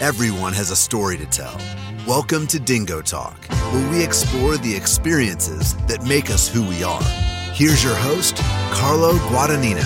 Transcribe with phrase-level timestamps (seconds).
[0.00, 1.54] Everyone has a story to tell.
[2.06, 3.36] Welcome to Dingo Talk,
[3.70, 7.02] where we explore the experiences that make us who we are.
[7.52, 8.38] Here's your host,
[8.72, 9.84] Carlo Guadagnino.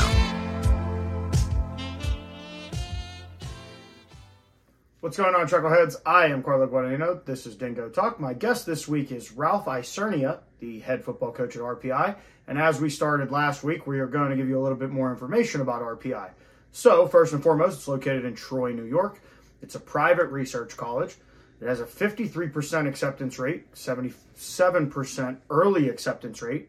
[5.00, 5.96] What's going on, Chuckleheads?
[6.06, 7.24] I am Carlo Guadagnino.
[7.24, 8.20] This is Dingo Talk.
[8.20, 12.14] My guest this week is Ralph Isernia, the head football coach at RPI.
[12.46, 14.90] And as we started last week, we are going to give you a little bit
[14.90, 16.30] more information about RPI.
[16.70, 19.20] So, first and foremost, it's located in Troy, New York.
[19.64, 21.16] It's a private research college.
[21.58, 26.68] It has a 53% acceptance rate, 77% early acceptance rate,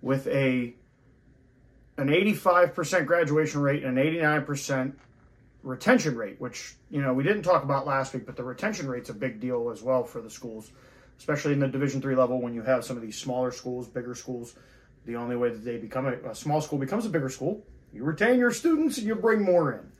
[0.00, 0.74] with a
[1.96, 4.94] an 85% graduation rate and an 89%
[5.64, 9.10] retention rate, which you know we didn't talk about last week, but the retention rate's
[9.10, 10.70] a big deal as well for the schools,
[11.18, 14.14] especially in the Division three level when you have some of these smaller schools, bigger
[14.14, 14.54] schools.
[15.06, 18.04] The only way that they become a, a small school becomes a bigger school, you
[18.04, 19.90] retain your students and you bring more in.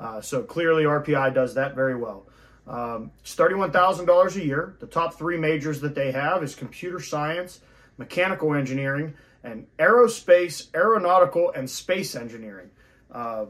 [0.00, 2.26] Uh, so clearly, RPI does that very well.
[2.66, 4.76] Um, it's $31,000 a year.
[4.80, 7.60] The top three majors that they have is computer science,
[7.98, 12.70] mechanical engineering, and aerospace, aeronautical, and space engineering.
[13.12, 13.46] Uh,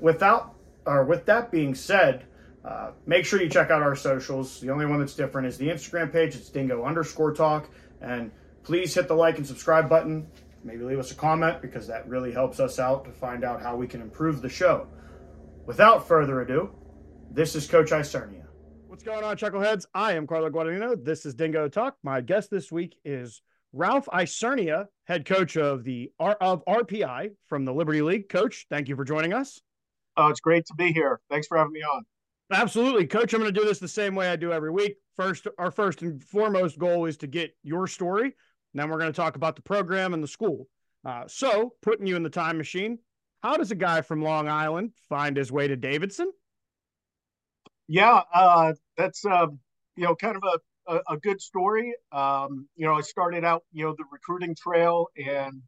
[0.00, 2.24] Without or with that being said,
[2.64, 4.60] uh, make sure you check out our socials.
[4.60, 6.34] The only one that's different is the Instagram page.
[6.34, 7.70] It's Dingo underscore Talk,
[8.02, 8.30] and
[8.62, 10.26] please hit the like and subscribe button
[10.64, 13.76] maybe leave us a comment because that really helps us out to find out how
[13.76, 14.86] we can improve the show.
[15.66, 16.70] Without further ado,
[17.30, 18.46] this is Coach Isernia.
[18.86, 19.86] What's going on, Chuckleheads?
[19.94, 21.02] I am Carlo Guadagnino.
[21.04, 21.96] This is Dingo Talk.
[22.02, 23.42] My guest this week is
[23.72, 28.28] Ralph Isernia, head coach of the R- of RPI from the Liberty League.
[28.28, 29.60] Coach, thank you for joining us.
[30.16, 31.20] Oh, it's great to be here.
[31.28, 32.04] Thanks for having me on.
[32.52, 33.34] Absolutely, Coach.
[33.34, 34.96] I'm going to do this the same way I do every week.
[35.16, 38.34] First, our first and foremost goal is to get your story
[38.80, 40.68] then we're going to talk about the program and the school.
[41.04, 42.98] Uh, so, putting you in the time machine,
[43.42, 46.30] how does a guy from Long Island find his way to Davidson?
[47.88, 49.48] Yeah, uh, that's uh,
[49.96, 51.94] you know kind of a, a, a good story.
[52.12, 55.62] Um, you know, I started out you know the recruiting trail and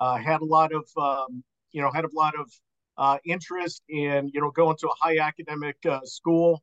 [0.00, 2.50] uh, had a lot of um, you know had a lot of
[2.98, 6.62] uh, interest in you know going to a high academic uh, school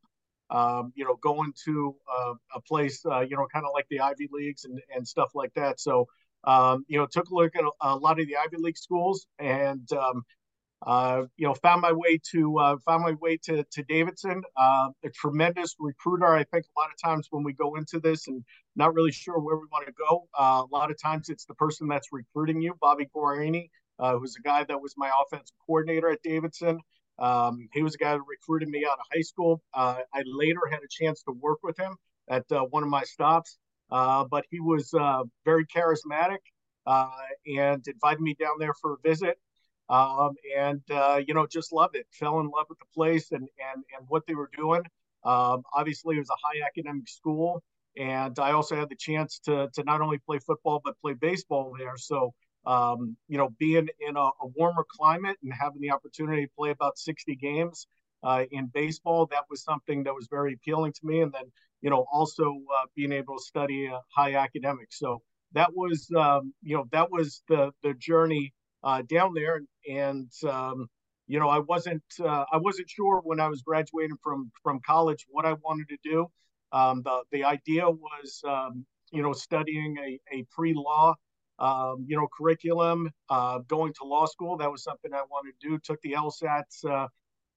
[0.51, 4.01] um, you know, going to uh, a place, uh, you know, kind of like the
[4.01, 5.79] Ivy Leagues and, and stuff like that.
[5.79, 6.07] So,
[6.43, 9.27] um, you know, took a look at a, a, lot of the Ivy League schools
[9.39, 10.23] and, um,
[10.85, 14.41] uh, you know, found my way to uh, found my way to to Davidson.
[14.57, 16.33] Uh, a tremendous recruiter.
[16.33, 18.43] I think a lot of times when we go into this and
[18.75, 21.53] not really sure where we want to go, uh, a lot of times it's the
[21.53, 23.69] person that's recruiting you, Bobby Guarini,
[23.99, 26.79] who's a guy that was my offensive coordinator at Davidson.
[27.21, 29.61] Um, he was a guy that recruited me out of high school.
[29.73, 31.95] Uh, I later had a chance to work with him
[32.29, 33.57] at uh, one of my stops,
[33.91, 36.39] uh, but he was uh, very charismatic
[36.87, 37.09] uh,
[37.45, 39.37] and invited me down there for a visit.
[39.89, 42.07] Um, and uh, you know, just loved it.
[42.11, 44.83] Fell in love with the place and and and what they were doing.
[45.23, 47.61] Um, obviously, it was a high academic school,
[47.97, 51.75] and I also had the chance to to not only play football but play baseball
[51.77, 51.97] there.
[51.97, 52.33] So
[52.65, 56.69] um, you know, being in a, a, warmer climate and having the opportunity to play
[56.69, 57.87] about 60 games
[58.23, 61.21] uh, in baseball, that was something that was very appealing to me.
[61.21, 61.45] And then,
[61.81, 64.99] you know, also uh, being able to study uh, high academics.
[64.99, 65.21] So
[65.53, 68.53] that was, um, you know, that was the the journey
[68.83, 69.61] uh, down there.
[69.89, 70.87] And um,
[71.27, 75.25] you know, I wasn't uh, I wasn't sure when I was graduating from from college
[75.29, 76.27] what I wanted to do.
[76.71, 81.15] Um, the the idea was, um, you know, studying a, a pre law
[81.61, 84.57] um, you know, curriculum, uh, going to law school.
[84.57, 85.79] That was something I wanted to do.
[85.79, 87.07] Took the LSATs, uh,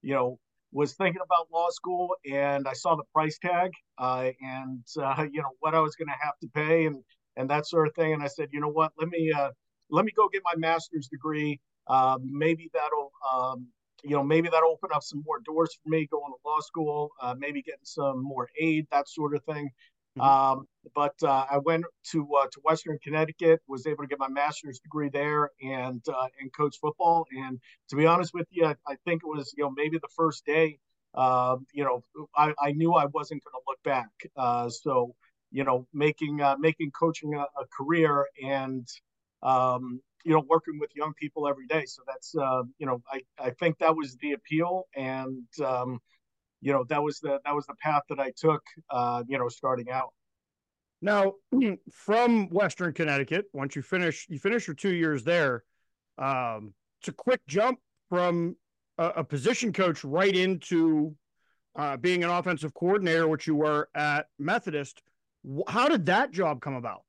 [0.03, 0.39] you know,
[0.71, 5.41] was thinking about law school and I saw the price tag uh, and, uh, you
[5.41, 7.03] know, what I was going to have to pay and,
[7.35, 8.13] and that sort of thing.
[8.13, 9.49] And I said, you know what, let me, uh,
[9.89, 11.59] let me go get my master's degree.
[11.87, 13.67] Um, maybe that'll, um,
[14.03, 17.09] you know, maybe that'll open up some more doors for me going to law school,
[17.21, 19.69] uh, maybe getting some more aid, that sort of thing.
[20.17, 20.27] Mm-hmm.
[20.59, 24.29] Um, but uh, I went to uh, to Western Connecticut, was able to get my
[24.29, 27.25] master's degree there, and uh, and coach football.
[27.37, 27.59] And
[27.89, 30.45] to be honest with you, I, I think it was you know maybe the first
[30.45, 30.79] day,
[31.15, 32.03] um, you know,
[32.35, 34.09] I, I knew I wasn't going to look back.
[34.37, 35.15] Uh, so
[35.51, 38.87] you know, making uh, making coaching a, a career and
[39.43, 41.85] um, you know working with young people every day.
[41.85, 45.45] So that's uh, you know I I think that was the appeal and.
[45.63, 45.99] Um,
[46.65, 48.63] you know that was the that was the path that I took.
[48.89, 50.13] Uh, you know, starting out.
[50.99, 51.33] Now,
[51.91, 55.63] from Western Connecticut, once you finish you finish your two years there,
[56.17, 57.79] um, it's a quick jump
[58.09, 58.55] from
[58.97, 61.15] a, a position coach right into
[61.75, 65.03] uh, being an offensive coordinator, which you were at Methodist.
[65.67, 67.03] How did that job come about?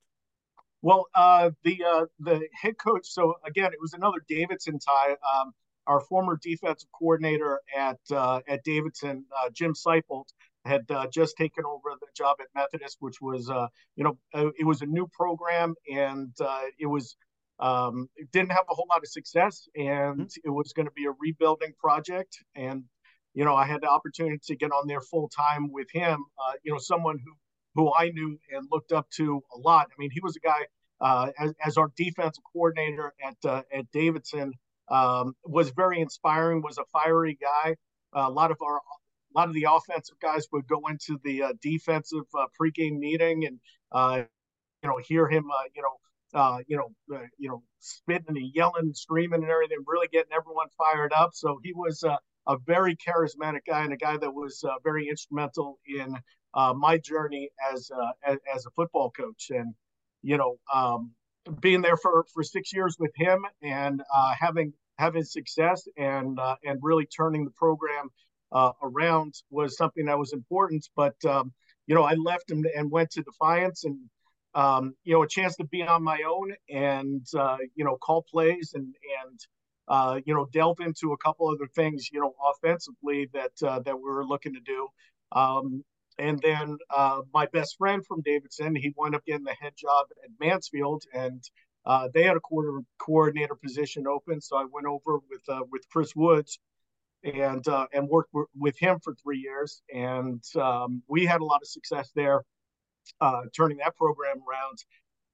[0.83, 3.07] Well, uh, the uh, the head coach.
[3.07, 5.13] So again, it was another Davidson tie.
[5.13, 5.53] Um,
[5.87, 10.25] our former defensive coordinator at uh, at Davidson, uh, Jim Sypult,
[10.65, 14.49] had uh, just taken over the job at Methodist, which was uh, you know uh,
[14.59, 17.15] it was a new program and uh, it was
[17.59, 20.25] um, it didn't have a whole lot of success and mm-hmm.
[20.43, 22.83] it was going to be a rebuilding project and
[23.33, 26.19] you know I had the opportunity to get on there full time with him.
[26.63, 27.33] you know someone who
[27.75, 29.87] who I knew and looked up to a lot.
[29.89, 31.31] I mean he was a guy.
[31.39, 33.37] as, as our defensive coordinator at
[33.71, 34.53] at Davidson,
[34.89, 37.75] um, was very inspiring, was a fiery guy.
[38.15, 41.43] Uh, a lot of our a lot of the offensive guys would go into the
[41.43, 43.59] uh, defensive uh, pregame meeting and
[43.91, 44.23] uh,
[44.81, 46.89] you know hear him uh, you know uh, you know
[47.37, 51.31] you know spitting and yelling, and screaming and everything, really getting everyone fired up.
[51.33, 56.15] So he was a very charismatic guy and a guy that was very instrumental in
[56.75, 57.91] my journey as,
[58.25, 59.51] as, as a football coach.
[59.51, 59.73] And
[60.23, 61.11] you know um,
[61.59, 66.55] being there for for six years with him and uh, having having success and uh,
[66.63, 68.09] and really turning the program
[68.51, 70.87] uh, around was something that was important.
[70.95, 71.53] But um,
[71.85, 73.97] you know, I left and, and went to Defiance, and
[74.53, 78.23] um, you know, a chance to be on my own and uh, you know call
[78.29, 78.93] plays and
[79.23, 79.39] and
[79.87, 83.95] uh, you know delve into a couple other things you know offensively that uh, that
[83.95, 84.87] we were looking to do.
[85.31, 85.83] Um,
[86.19, 90.07] and then uh, my best friend from Davidson, he wound up getting the head job
[90.23, 91.43] at Mansfield, and
[91.85, 94.41] uh, they had a quarter coordinator position open.
[94.41, 96.59] So I went over with uh, with Chris Woods,
[97.23, 101.45] and uh, and worked w- with him for three years, and um, we had a
[101.45, 102.43] lot of success there,
[103.21, 104.83] uh, turning that program around,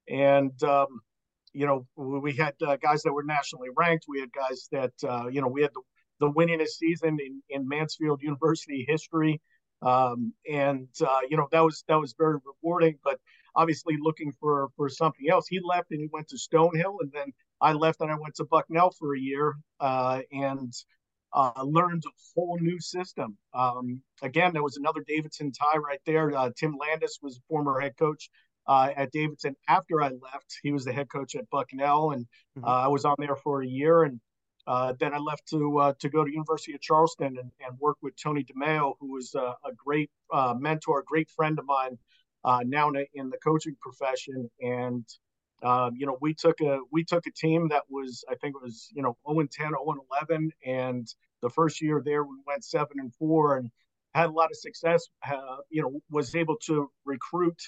[0.09, 0.63] and.
[0.63, 1.01] Um,
[1.55, 4.05] you know, we had uh, guys that were nationally ranked.
[4.07, 4.91] We had guys that,
[5.31, 5.81] you know, we had the,
[6.19, 9.39] the winningest season in, in Mansfield University history.
[9.83, 12.97] Um, and uh, you know that was that was very rewarding.
[13.03, 13.19] But
[13.55, 17.33] obviously, looking for for something else, he left and he went to Stonehill, and then
[17.61, 20.73] I left and I went to Bucknell for a year uh, and
[21.33, 23.37] uh, learned a whole new system.
[23.53, 26.35] Um, again, there was another Davidson tie right there.
[26.35, 28.29] Uh, Tim Landis was former head coach.
[28.65, 32.25] Uh, at Davidson, after I left, he was the head coach at Bucknell, and
[32.57, 32.63] mm-hmm.
[32.63, 34.03] Uh, I was on there for a year.
[34.03, 34.21] And
[34.65, 37.97] uh, then I left to uh, to go to University of Charleston and, and work
[38.01, 41.97] with Tony DeMeo, who was a, a great uh, mentor, a great friend of mine
[42.45, 44.49] uh, now in the coaching profession.
[44.61, 45.05] And
[45.63, 48.61] um, you know, we took a we took a team that was I think it
[48.61, 51.07] was you know 0 and 10, 0 and 11, and
[51.41, 53.69] the first year there we went seven and four and
[54.13, 55.07] had a lot of success.
[55.27, 57.59] Uh, you know, was able to recruit.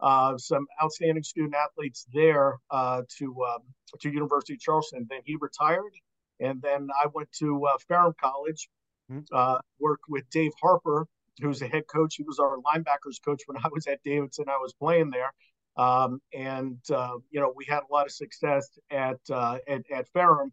[0.00, 3.62] Uh, some outstanding student athletes there uh, to um,
[4.00, 5.06] to University of Charleston.
[5.10, 5.92] Then he retired,
[6.40, 8.68] and then I went to uh, Ferrum College,
[9.10, 9.22] mm-hmm.
[9.32, 11.06] uh, worked with Dave Harper,
[11.40, 12.16] who's the head coach.
[12.16, 14.46] He was our linebackers coach when I was at Davidson.
[14.48, 15.32] I was playing there.
[15.76, 20.08] Um, and, uh, you know, we had a lot of success at, uh, at, at
[20.08, 20.52] Ferrum.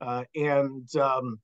[0.00, 1.40] Uh, and, um,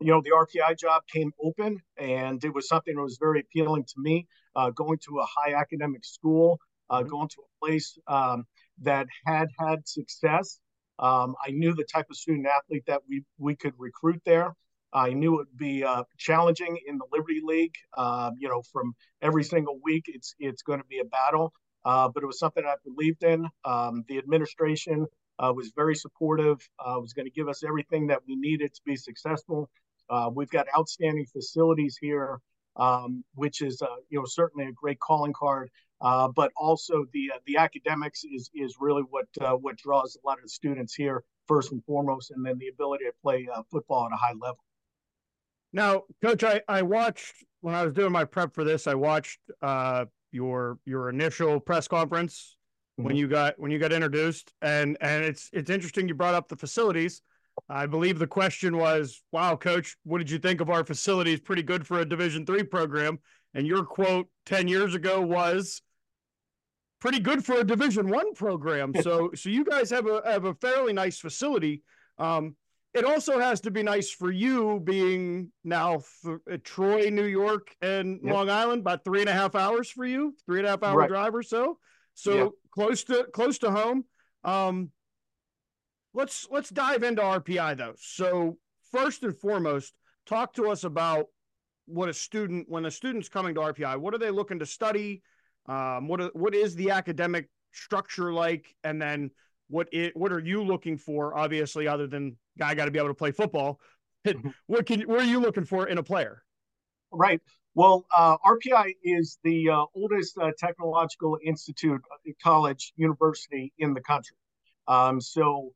[0.00, 3.84] you know, the RPI job came open, and it was something that was very appealing
[3.84, 4.26] to me.
[4.54, 6.58] Uh, going to a high academic school,
[6.90, 7.08] mm-hmm.
[7.08, 8.44] going to a place um,
[8.82, 10.58] that had had success
[10.98, 14.54] um, I knew the type of student athlete that we we could recruit there.
[14.92, 17.74] I knew it would be uh, challenging in the Liberty League.
[17.96, 21.52] Uh, you know, from every single week, it's it's going to be a battle.
[21.84, 23.46] Uh, but it was something I believed in.
[23.64, 25.06] Um, the administration
[25.38, 26.58] uh, was very supportive.
[26.78, 29.70] Uh, was going to give us everything that we needed to be successful.
[30.08, 32.40] Uh, we've got outstanding facilities here,
[32.76, 35.70] um, which is you know certainly a great calling card.
[36.00, 40.26] Uh, but also the uh, the academics is is really what uh, what draws a
[40.26, 43.62] lot of the students here first and foremost, and then the ability to play uh,
[43.70, 44.58] football at a high level.
[45.72, 48.86] Now, Coach, I, I watched when I was doing my prep for this.
[48.86, 52.56] I watched uh, your your initial press conference
[52.98, 53.06] mm-hmm.
[53.06, 56.48] when you got when you got introduced, and and it's it's interesting you brought up
[56.48, 57.22] the facilities.
[57.70, 61.40] I believe the question was, "Wow, coach, what did you think of our facilities?
[61.40, 63.18] Pretty good for a Division three program."
[63.54, 65.80] And your quote ten years ago was,
[67.06, 70.54] "Pretty good for a Division one program." so, so you guys have a have a
[70.54, 71.82] fairly nice facility.
[72.18, 72.56] Um,
[72.94, 78.20] it also has to be nice for you being now th- Troy, New York, and
[78.22, 78.32] yep.
[78.32, 80.96] Long Island, about three and a half hours for you, three and a half hour
[80.96, 81.08] right.
[81.08, 81.78] drive or so.
[82.14, 82.52] So yep.
[82.70, 84.04] close to close to home.
[84.44, 84.90] Um,
[86.14, 87.94] let's let's dive into RPI though.
[87.98, 88.56] So
[88.90, 89.92] first and foremost,
[90.24, 91.26] talk to us about
[91.86, 95.22] what a student when a student's coming to RPI, what are they looking to study?
[95.68, 99.30] Um, what what is the academic structure like, and then
[99.68, 101.36] what it what are you looking for?
[101.36, 103.80] Obviously, other than guy got to be able to play football.
[104.26, 104.48] Mm-hmm.
[104.66, 106.42] what can what are you looking for in a player?
[107.12, 107.40] Right.
[107.76, 114.00] Well, uh, RPI is the uh, oldest uh, technological institute, uh, college, university in the
[114.00, 114.36] country.
[114.88, 115.70] Um, so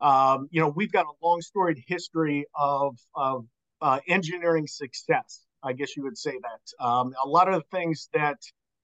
[0.00, 3.46] um, you know, we've got a long storied history of, of
[3.80, 5.42] uh, engineering success.
[5.62, 6.84] I guess you would say that.
[6.84, 8.38] Um, a lot of the things that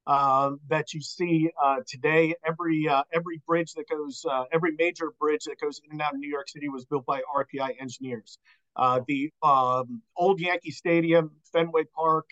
[0.07, 5.13] uh, that you see uh, today, every uh, every bridge that goes, uh, every major
[5.21, 8.39] bridge that goes in and out of New York City was built by RPI engineers.
[8.75, 12.27] Uh, the um, old Yankee Stadium, Fenway Park,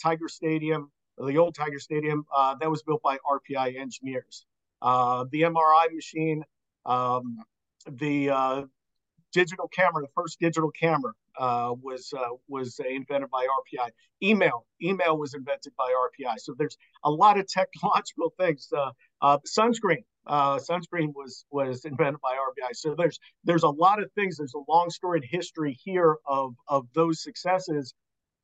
[0.00, 2.24] Tiger Stadium, the old Tiger Stadium,
[2.60, 4.44] that was built by RPI engineers.
[4.82, 6.44] the MRI machine,
[6.86, 7.38] um,
[7.86, 8.68] the
[9.32, 13.88] digital camera, the first digital camera uh, was uh, was invented by RPI.
[14.22, 16.38] Email, email was invented by RPI.
[16.38, 18.68] So there's a lot of technological things.
[18.76, 22.74] Uh, uh, sunscreen, uh, sunscreen was was invented by RPI.
[22.74, 24.36] So there's there's a lot of things.
[24.36, 27.94] There's a long storied history here of of those successes,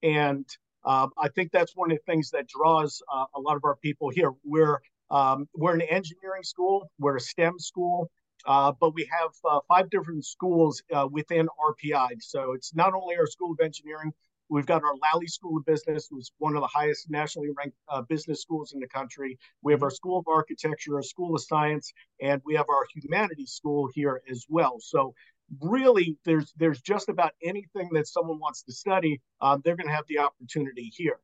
[0.02, 0.46] and
[0.84, 3.02] I think that's one of the things that draws
[3.34, 4.32] a lot of our people here.
[4.44, 4.80] We're
[5.10, 6.90] um, we're an engineering school.
[6.98, 8.10] We're a STEM school.
[8.46, 12.08] Uh, but we have uh, five different schools uh, within RPI.
[12.20, 14.12] So it's not only our School of Engineering,
[14.48, 18.02] we've got our Lally School of Business, who's one of the highest nationally ranked uh,
[18.02, 19.38] business schools in the country.
[19.62, 21.92] We have our School of Architecture, our School of Science,
[22.22, 24.76] and we have our Humanities School here as well.
[24.80, 25.14] So
[25.60, 29.94] really, there's there's just about anything that someone wants to study, uh, they're going to
[29.94, 31.18] have the opportunity here.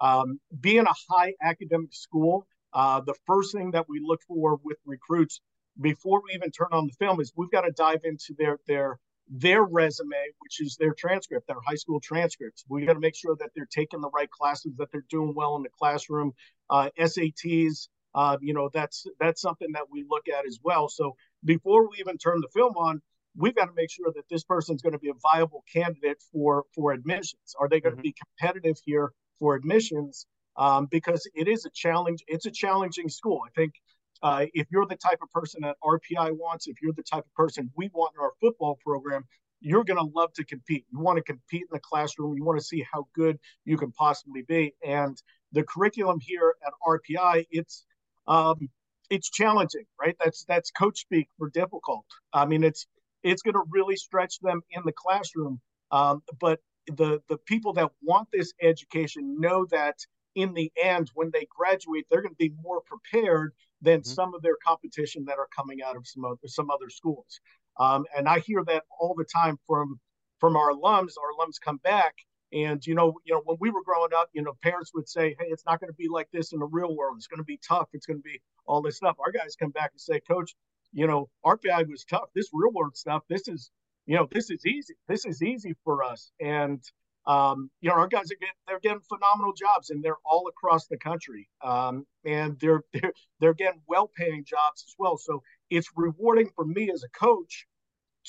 [0.00, 4.78] Um, being a high academic school, uh, the first thing that we look for with
[4.86, 5.40] recruits
[5.80, 8.98] before we even turn on the film is we've got to dive into their their
[9.30, 12.64] their resume, which is their transcript, their high school transcripts.
[12.68, 15.56] We got to make sure that they're taking the right classes, that they're doing well
[15.56, 16.32] in the classroom.
[16.68, 20.88] Uh, SATs, uh, you know, that's that's something that we look at as well.
[20.88, 23.00] So before we even turn the film on,
[23.36, 26.64] we've got to make sure that this person's going to be a viable candidate for
[26.74, 27.54] for admissions.
[27.58, 28.00] Are they going mm-hmm.
[28.00, 30.26] to be competitive here for admissions?
[30.56, 32.24] Um, because it is a challenge.
[32.26, 33.40] It's a challenging school.
[33.46, 33.74] I think
[34.22, 37.34] uh, if you're the type of person that RPI wants, if you're the type of
[37.34, 39.24] person we want in our football program,
[39.60, 40.84] you're going to love to compete.
[40.90, 42.36] You want to compete in the classroom.
[42.36, 44.74] You want to see how good you can possibly be.
[44.84, 45.16] And
[45.52, 47.84] the curriculum here at RPI, it's
[48.26, 48.68] um,
[49.10, 50.16] it's challenging, right?
[50.22, 52.06] That's that's coach speak for difficult.
[52.32, 52.86] I mean, it's
[53.22, 55.60] it's going to really stretch them in the classroom.
[55.90, 59.96] Um, but the the people that want this education know that
[60.36, 64.10] in the end, when they graduate, they're going to be more prepared than mm-hmm.
[64.10, 67.40] some of their competition that are coming out of some other some other schools.
[67.78, 69.98] Um, and I hear that all the time from
[70.38, 71.14] from our alums.
[71.18, 72.14] Our alums come back,
[72.52, 75.36] and you know, you know, when we were growing up, you know, parents would say,
[75.38, 77.16] "Hey, it's not going to be like this in the real world.
[77.16, 77.88] It's going to be tough.
[77.92, 80.54] It's going to be all this stuff." Our guys come back and say, "Coach,
[80.92, 82.28] you know, RPI was tough.
[82.34, 83.70] This real world stuff, this is,
[84.06, 84.94] you know, this is easy.
[85.08, 86.82] This is easy for us." And
[87.30, 90.86] um, you know, our guys are getting they're getting phenomenal jobs, and they're all across
[90.88, 95.16] the country, um, and they're they're they're getting well-paying jobs as well.
[95.16, 97.66] So it's rewarding for me as a coach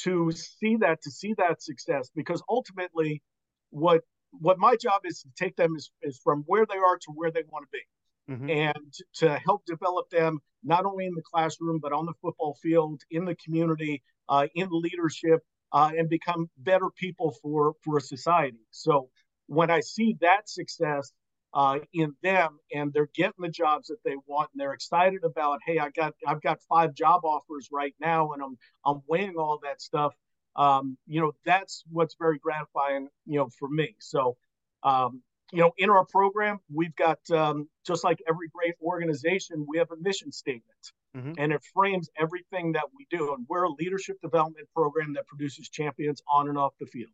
[0.04, 3.24] to see that to see that success because ultimately,
[3.72, 4.02] what
[4.40, 7.32] what my job is to take them is, is from where they are to where
[7.32, 7.84] they want to be.
[8.30, 8.50] Mm-hmm.
[8.52, 13.02] and to help develop them not only in the classroom but on the football field
[13.10, 15.42] in the community uh, in leadership
[15.74, 18.60] uh, and become better people for for society.
[18.72, 19.10] So
[19.48, 21.12] when I see that success
[21.54, 25.60] uh, in them and they're getting the jobs that they want and they're excited about,
[25.66, 29.60] hey, I got I've got five job offers right now and I'm I'm weighing all
[29.64, 30.14] that stuff.
[30.56, 33.96] Um, you know, that's what's very gratifying, you know, for me.
[34.00, 34.38] So
[34.84, 39.78] um, you know, in our program, we've got um, just like every great organization, we
[39.78, 41.34] have a mission statement mm-hmm.
[41.38, 43.34] and it frames everything that we do.
[43.34, 47.10] And we're a leadership development program that produces champions on and off the field.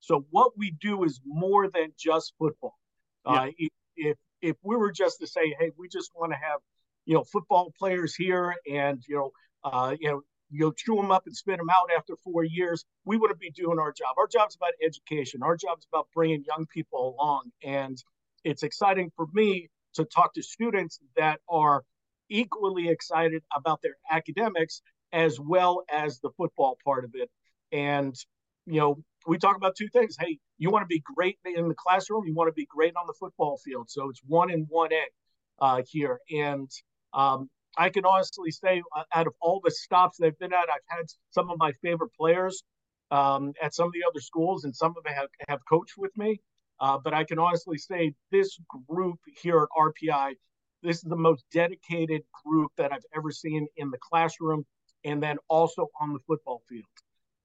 [0.00, 2.78] So what we do is more than just football.
[3.26, 3.32] Yeah.
[3.32, 3.50] Uh,
[3.96, 6.60] if if we were just to say, hey, we just want to have
[7.06, 9.30] you know football players here, and you know,
[9.64, 12.84] uh, you know, you know, chew them up and spit them out after four years,
[13.04, 14.14] we wouldn't be doing our job.
[14.18, 15.42] Our job's about education.
[15.42, 17.50] Our job's about bringing young people along.
[17.64, 17.96] And
[18.44, 21.82] it's exciting for me to talk to students that are
[22.28, 27.30] equally excited about their academics as well as the football part of it.
[27.72, 28.14] And,
[28.66, 30.16] you know, we talk about two things.
[30.18, 33.06] Hey, you want to be great in the classroom, you want to be great on
[33.06, 33.88] the football field.
[33.90, 36.20] So it's one in one A uh, here.
[36.30, 36.70] And
[37.12, 40.98] um, I can honestly say, uh, out of all the stops they've been at, I've
[40.98, 42.62] had some of my favorite players
[43.10, 46.16] um, at some of the other schools, and some of them have, have coached with
[46.16, 46.40] me.
[46.78, 50.34] Uh, but I can honestly say this group here at RPI,
[50.82, 54.64] this is the most dedicated group that I've ever seen in the classroom
[55.04, 56.84] and then also on the football field.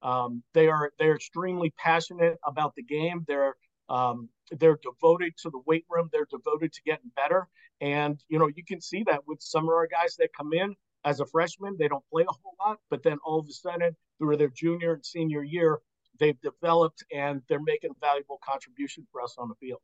[0.02, 3.24] Um, they are they're extremely passionate about the game.
[3.28, 3.56] They're
[3.90, 6.10] um, they're devoted to the weight room.
[6.12, 7.48] They're devoted to getting better.
[7.82, 10.76] And you know you can see that with some of our guys that come in
[11.06, 13.96] as a freshman, they don't play a whole lot, but then all of a sudden
[14.18, 15.80] through their junior and senior year,
[16.20, 19.82] they've developed and they're making a valuable contribution for us on the field.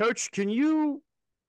[0.00, 1.02] Coach, can you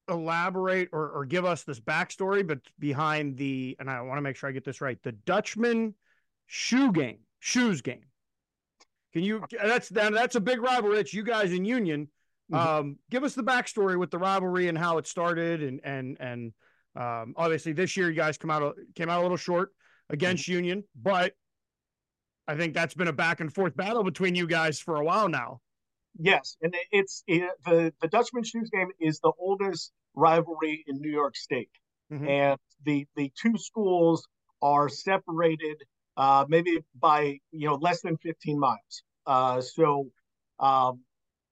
[0.10, 4.36] elaborate or, or give us this backstory, but behind the, and I want to make
[4.36, 5.94] sure I get this right, the Dutchman
[6.48, 8.04] shoe game, shoes game.
[9.14, 9.46] Can you?
[9.64, 11.00] That's that's a big rivalry.
[11.00, 12.10] It's you guys in Union.
[12.52, 12.68] Mm-hmm.
[12.68, 16.54] Um, give us the backstory with the rivalry and how it started, and and and
[16.98, 19.72] um, obviously this year you guys come out came out a little short
[20.10, 20.54] against mm-hmm.
[20.54, 21.34] Union, but
[22.46, 25.30] I think that's been a back and forth battle between you guys for a while
[25.30, 25.62] now.
[26.18, 31.12] Yes, and it's it, the the Dutchman Shoes game is the oldest rivalry in New
[31.12, 31.72] York State,
[32.12, 32.28] mm-hmm.
[32.28, 34.28] and the the two schools
[34.62, 35.84] are separated
[36.18, 39.04] uh, maybe by you know less than 15 miles.
[39.28, 40.08] Uh, so,
[40.60, 41.02] um,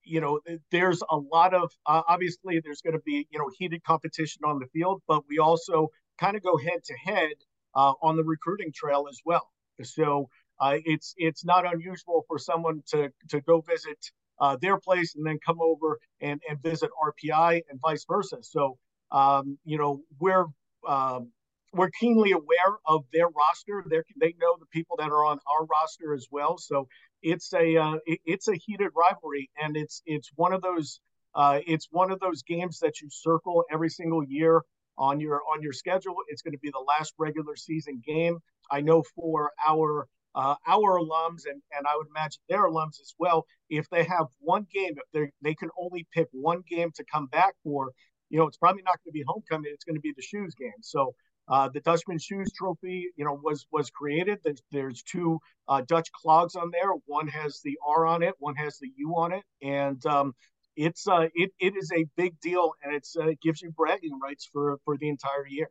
[0.04, 0.40] you know,
[0.72, 4.60] there's a lot of uh, obviously there's going to be you know heated competition on
[4.60, 5.90] the field, but we also
[6.20, 7.34] kind of go head to head
[7.76, 9.50] uh, on the recruiting trail as well.
[9.82, 10.30] So
[10.62, 13.98] uh, it's it's not unusual for someone to to go visit
[14.40, 18.38] uh, their place and then come over and and visit RPI and vice versa.
[18.42, 18.78] So
[19.12, 20.46] um, you know we're
[20.88, 21.32] um,
[21.74, 23.84] we're keenly aware of their roster.
[23.90, 26.58] They they know the people that are on our roster as well.
[26.58, 26.88] So
[27.22, 31.00] it's a uh, it, it's a heated rivalry, and it's it's one of those
[31.36, 34.62] uh, it's one of those games that you circle every single year
[34.98, 36.16] on your on your schedule.
[36.28, 38.40] It's going to be the last regular season game.
[38.72, 43.14] I know for our uh, our alums and, and I would imagine their alums as
[43.18, 47.04] well, if they have one game, if they they can only pick one game to
[47.12, 47.92] come back for,
[48.30, 49.72] you know, it's probably not going to be homecoming.
[49.74, 50.72] It's going to be the shoes game.
[50.82, 51.14] So
[51.48, 54.40] uh, the Dutchman Shoes Trophy, you know, was was created.
[54.44, 56.92] There's, there's two uh, Dutch clogs on there.
[57.06, 58.34] One has the R on it.
[58.40, 60.34] One has the U on it, and um,
[60.76, 64.20] it's uh, it it is a big deal, and it's uh, it gives you bragging
[64.24, 65.70] rights for for the entire year.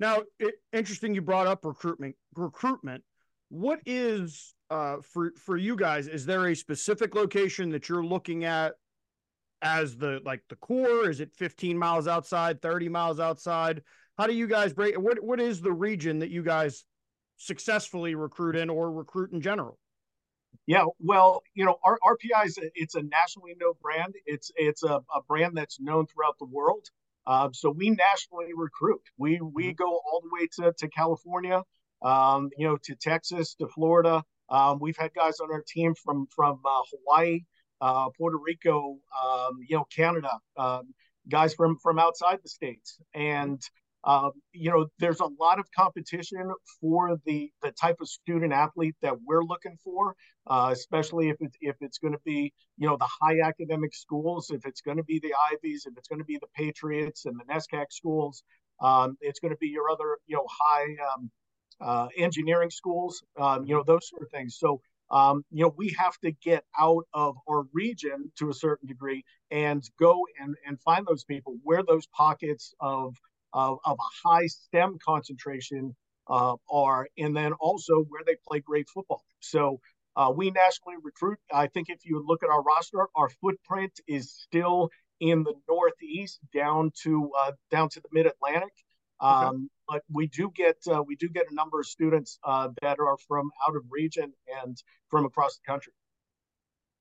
[0.00, 2.16] Now, it, interesting you brought up recruitment.
[2.34, 3.04] Recruitment.
[3.54, 6.08] What is uh, for for you guys?
[6.08, 8.74] Is there a specific location that you're looking at
[9.62, 11.08] as the like the core?
[11.08, 13.82] Is it 15 miles outside, 30 miles outside?
[14.18, 14.98] How do you guys break?
[14.98, 16.84] What what is the region that you guys
[17.36, 19.78] successfully recruit in or recruit in general?
[20.66, 24.16] Yeah, well, you know, our RPI is a, it's a nationally known brand.
[24.26, 26.88] It's it's a, a brand that's known throughout the world.
[27.24, 29.02] Uh, so we nationally recruit.
[29.16, 29.74] We we mm-hmm.
[29.74, 31.62] go all the way to to California,
[32.04, 34.22] um, you know, to Texas, to Florida.
[34.50, 37.40] Um, we've had guys on our team from from uh, Hawaii,
[37.80, 40.94] uh, Puerto Rico, um, you know, Canada, um,
[41.28, 43.60] guys from from outside the states, and
[44.04, 48.96] um, you know, there's a lot of competition for the the type of student athlete
[49.00, 50.14] that we're looking for,
[50.46, 54.50] uh, especially if it's if it's going to be you know the high academic schools,
[54.50, 57.40] if it's going to be the Ivies, if it's going to be the Patriots and
[57.40, 58.42] the NESCAC schools,
[58.82, 60.96] um, it's going to be your other you know high
[61.80, 64.56] uh, engineering schools, um, you know those sort of things.
[64.58, 68.88] So um, you know, we have to get out of our region to a certain
[68.88, 73.14] degree and go and, and find those people where those pockets of
[73.52, 75.94] of, of a high STEM concentration
[76.26, 79.22] uh, are, and then also where they play great football.
[79.38, 79.78] So
[80.16, 81.38] uh, we nationally recruit.
[81.52, 86.40] I think if you look at our roster, our footprint is still in the Northeast
[86.52, 88.72] down to uh, down to the Mid Atlantic.
[89.20, 89.56] Um, okay.
[89.88, 93.16] But we do get uh, we do get a number of students uh, that are
[93.28, 94.76] from out of region and
[95.08, 95.92] from across the country.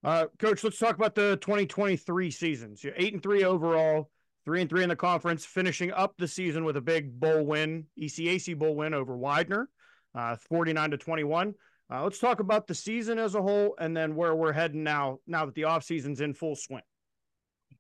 [0.04, 2.84] Uh, Coach, let's talk about the 2023 seasons.
[2.84, 4.10] You're eight and three overall
[4.46, 7.86] three and three in the conference, finishing up the season with a big bowl win,
[8.00, 9.70] ECAC bowl win over Widener,
[10.16, 11.54] uh, 49 to 21.
[11.92, 15.20] Uh, let's talk about the season as a whole and then where we're heading now,
[15.28, 16.82] now that the offseason's in full swing.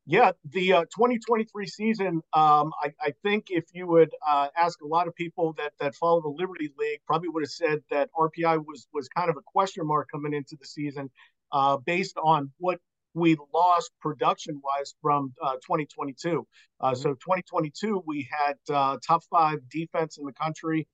[0.05, 2.21] Yeah, the uh, 2023 season.
[2.33, 5.95] Um, I, I, think if you would uh, ask a lot of people that that
[5.95, 9.41] follow the Liberty League, probably would have said that RPI was was kind of a
[9.45, 11.09] question mark coming into the season,
[11.53, 12.79] uh, based on what
[13.13, 16.45] we lost production wise from uh, 2022.
[16.81, 16.95] Uh, mm-hmm.
[17.01, 20.85] So 2022, we had uh, top five defense in the country.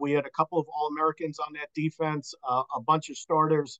[0.00, 3.78] we had a couple of All Americans on that defense, a bunch of starters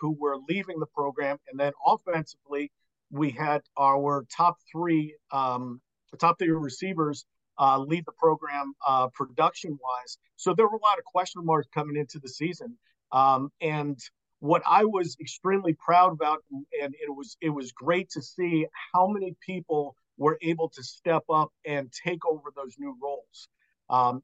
[0.00, 2.72] who were leaving the program, and then offensively
[3.10, 5.80] we had our top three um,
[6.18, 7.24] top three receivers
[7.58, 10.18] uh, lead the program uh, production wise.
[10.36, 12.76] So there were a lot of question marks coming into the season.
[13.12, 13.98] Um, and
[14.38, 16.42] what I was extremely proud about,
[16.82, 21.24] and it was it was great to see how many people were able to step
[21.32, 23.48] up and take over those new roles.
[23.90, 24.22] Um,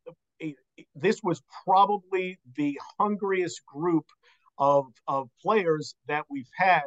[0.94, 4.06] this was probably the hungriest group
[4.58, 6.84] of of players that we've had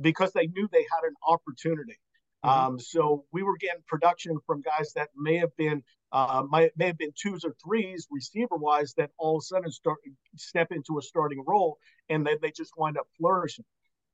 [0.00, 1.98] because they knew they had an opportunity.
[2.44, 2.66] Mm-hmm.
[2.66, 5.82] Um, so we were getting production from guys that may have been
[6.12, 9.70] uh, might, may have been twos or threes receiver wise that all of a sudden
[9.70, 9.98] start
[10.36, 11.78] step into a starting role
[12.08, 13.64] and then they just wind up flourishing.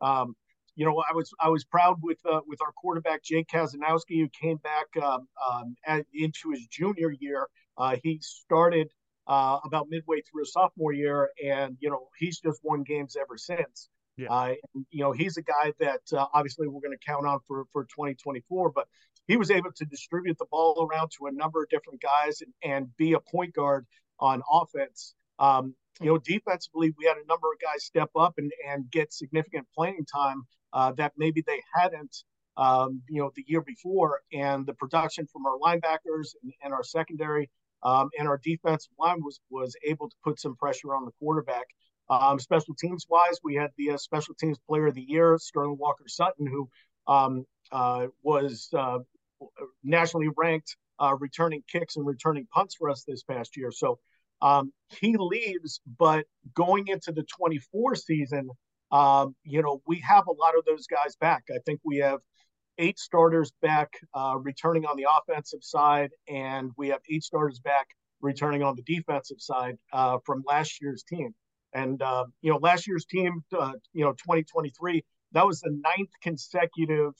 [0.01, 0.35] Um,
[0.75, 4.29] you know, I was I was proud with uh, with our quarterback Jake Kazanowski who
[4.29, 7.47] came back um, um, at, into his junior year.
[7.77, 8.89] Uh, he started
[9.27, 13.37] uh, about midway through his sophomore year, and you know he's just won games ever
[13.37, 13.91] since.
[14.17, 14.29] Yeah.
[14.31, 14.55] Uh,
[14.91, 17.85] you know, he's a guy that uh, obviously we're going to count on for, for
[17.85, 18.87] 2024, but
[19.27, 22.53] he was able to distribute the ball around to a number of different guys and,
[22.63, 23.87] and be a point guard
[24.19, 25.15] on offense.
[25.39, 29.13] Um, you know, defensively, we had a number of guys step up and, and get
[29.13, 32.17] significant playing time uh, that maybe they hadn't,
[32.57, 34.21] um, you know, the year before.
[34.33, 37.51] And the production from our linebackers and, and our secondary
[37.83, 41.67] um, and our defensive line was was able to put some pressure on the quarterback.
[42.13, 45.79] Um, special teams wise, we had the uh, special teams player of the year, Sterling
[45.79, 46.69] Walker Sutton, who
[47.07, 48.99] um, uh, was uh,
[49.83, 53.71] nationally ranked uh, returning kicks and returning punts for us this past year.
[53.73, 53.99] So
[54.43, 58.51] um, he leaves, but going into the 24 season,
[58.91, 61.45] um, you know, we have a lot of those guys back.
[61.51, 62.21] I think we have
[62.77, 67.87] eight starters back uh, returning on the offensive side, and we have eight starters back
[68.21, 71.35] returning on the defensive side uh, from last year's team.
[71.75, 76.11] And uh, you know, last year's team, uh, you know, 2023, that was the ninth
[76.23, 77.13] consecutive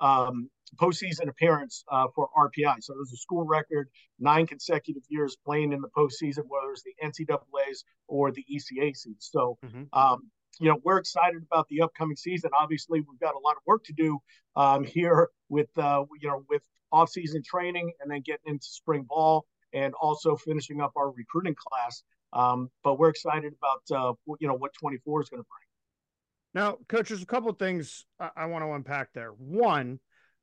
[0.00, 2.76] um, postseason appearance uh, for RPI.
[2.80, 3.88] So it was a school record,
[4.18, 9.14] nine consecutive years playing in the postseason, whether it's the NCAA's or the ECAC.
[9.18, 9.84] So, mm-hmm.
[9.92, 12.50] um, you know, we're excited about the upcoming season.
[12.58, 14.18] Obviously, we've got a lot of work to do
[14.56, 19.44] um, here with, uh, you know, with off-season training and then getting into spring ball
[19.72, 22.02] and also finishing up our recruiting class.
[22.32, 26.62] Um, but we're excited about uh, you know what 24 is going to bring.
[26.62, 29.30] Now, coach, there's a couple of things I, I want to unpack there.
[29.30, 30.00] One,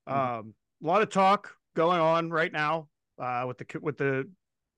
[0.08, 0.40] mm-hmm.
[0.40, 2.88] um, a lot of talk going on right now
[3.20, 4.30] uh, with the with the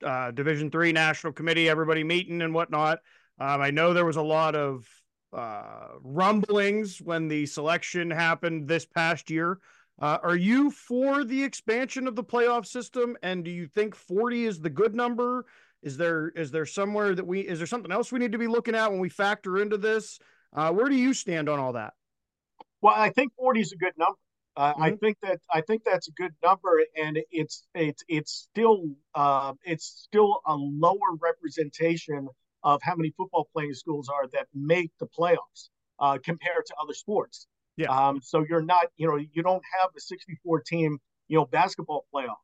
[0.04, 3.00] uh, Division Three National Committee, everybody meeting and whatnot.
[3.40, 4.88] Um, I know there was a lot of
[5.34, 9.60] uh, rumblings when the selection happened this past year.
[10.00, 13.18] Uh, are you for the expansion of the playoff system?
[13.24, 15.46] And do you think 40 is the good number?
[15.86, 18.48] Is there is there somewhere that we is there something else we need to be
[18.48, 20.20] looking at when we factor into this?
[20.52, 21.94] Uh, where do you stand on all that?
[22.82, 24.18] Well, I think 40 is a good number.
[24.58, 24.84] Uh, mm-hmm.
[24.84, 29.54] I think that I think that's a good number, and it's it's it's still uh,
[29.64, 32.30] it's still a lower representation
[32.64, 35.70] of how many football playing schools are that make the playoffs
[36.00, 37.46] uh, compared to other sports.
[37.78, 37.90] Yeah.
[37.90, 42.06] Um, so you're not you know you don't have a 64 team you know basketball
[42.14, 42.42] playoff.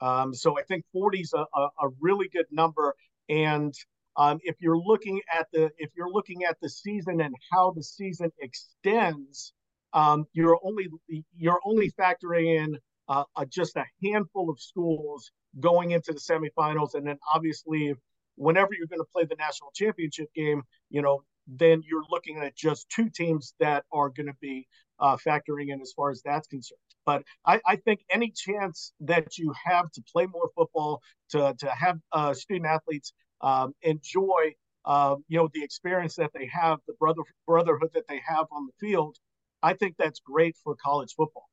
[0.00, 2.94] Um, so I think 40 is a, a, a, really good number.
[3.28, 3.74] And
[4.16, 7.82] um, if you're looking at the if you're looking at the season and how the
[7.82, 9.52] season extends,
[9.92, 10.88] um, you're only
[11.36, 17.06] you're only factoring in uh, just a handful of schools going into the semifinals, and
[17.06, 17.94] then obviously,
[18.36, 22.56] whenever you're going to play the national championship game, you know, then you're looking at
[22.56, 24.66] just two teams that are going to be
[25.00, 26.78] uh, factoring in as far as that's concerned.
[27.06, 31.70] But I, I, think any chance that you have to play more football, to to
[31.70, 36.94] have uh, student athletes um, enjoy, uh, you know, the experience that they have, the
[37.00, 39.16] brother brotherhood that they have on the field,
[39.62, 41.48] I think that's great for college football.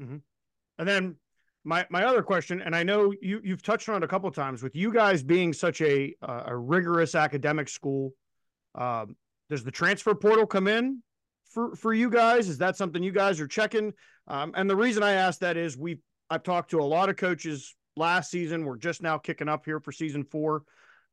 [0.00, 0.16] Mm-hmm.
[0.78, 1.16] And then
[1.64, 4.62] my my other question, and I know you you've touched on it a couple times,
[4.62, 8.12] with you guys being such a a rigorous academic school.
[8.74, 9.16] Um,
[9.48, 11.02] does the transfer portal come in
[11.50, 12.48] for for you guys?
[12.48, 13.92] Is that something you guys are checking?
[14.28, 17.16] Um, and the reason I ask that is we I've talked to a lot of
[17.16, 18.64] coaches last season.
[18.64, 20.62] We're just now kicking up here for season four,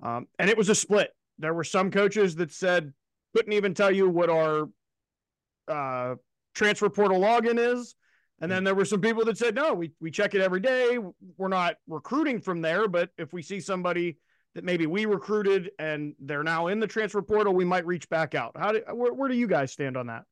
[0.02, 1.12] um, and it was a split.
[1.40, 2.94] There were some coaches that said
[3.36, 4.70] couldn't even tell you what our
[5.68, 6.16] uh,
[6.54, 7.96] transfer portal login is,
[8.44, 10.98] And then there were some people that said, no, we, we check it every day.
[11.38, 14.18] We're not recruiting from there, but if we see somebody
[14.54, 18.36] that maybe we recruited and they're now in the transfer portal, we might reach back
[18.36, 18.52] out.
[18.58, 20.24] How do, where, where do you guys stand on that?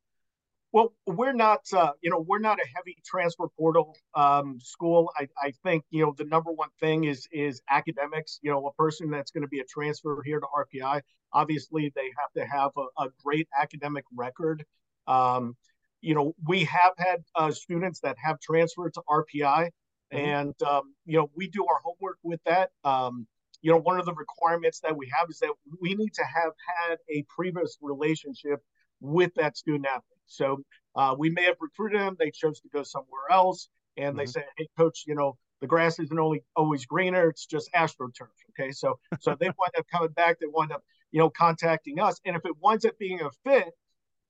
[0.74, 5.12] Well, we're not, uh, you know, we're not a heavy transfer portal um, school.
[5.18, 8.40] I, I think, you know, the number one thing is is academics.
[8.42, 11.02] You know, a person that's going to be a transfer here to RPI,
[11.34, 14.64] obviously they have to have a, a great academic record.
[15.08, 15.56] Um,
[16.02, 20.18] you know, we have had uh, students that have transferred to RPI, mm-hmm.
[20.18, 22.70] and um, you know, we do our homework with that.
[22.84, 23.28] Um,
[23.62, 26.54] you know, one of the requirements that we have is that we need to have
[26.78, 28.60] had a previous relationship
[29.02, 30.21] with that student athlete.
[30.32, 30.64] So
[30.96, 34.18] uh, we may have recruited them, they chose to go somewhere else, and mm-hmm.
[34.18, 38.30] they say, "Hey, coach, you know, the grass isn't only always greener; it's just astroturf."
[38.52, 42.20] Okay, so so they wind up coming back, they wind up, you know, contacting us,
[42.26, 43.72] and if it winds up being a fit,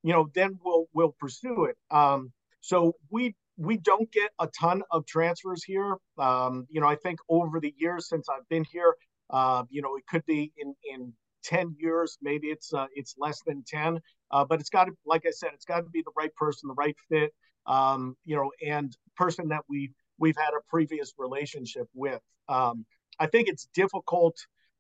[0.04, 1.78] you know, then we'll we'll pursue it.
[1.90, 5.98] Um, so we we don't get a ton of transfers here.
[6.18, 8.96] Um, you know, I think over the years since I've been here,
[9.30, 13.42] uh, you know, it could be in in 10 years, maybe it's uh, it's less
[13.46, 14.00] than 10.
[14.32, 16.68] Uh, but it's got to, like I said, it's got to be the right person,
[16.68, 17.34] the right fit,
[17.66, 22.22] um, you know, and person that we we've had a previous relationship with.
[22.48, 22.86] Um,
[23.20, 24.36] I think it's difficult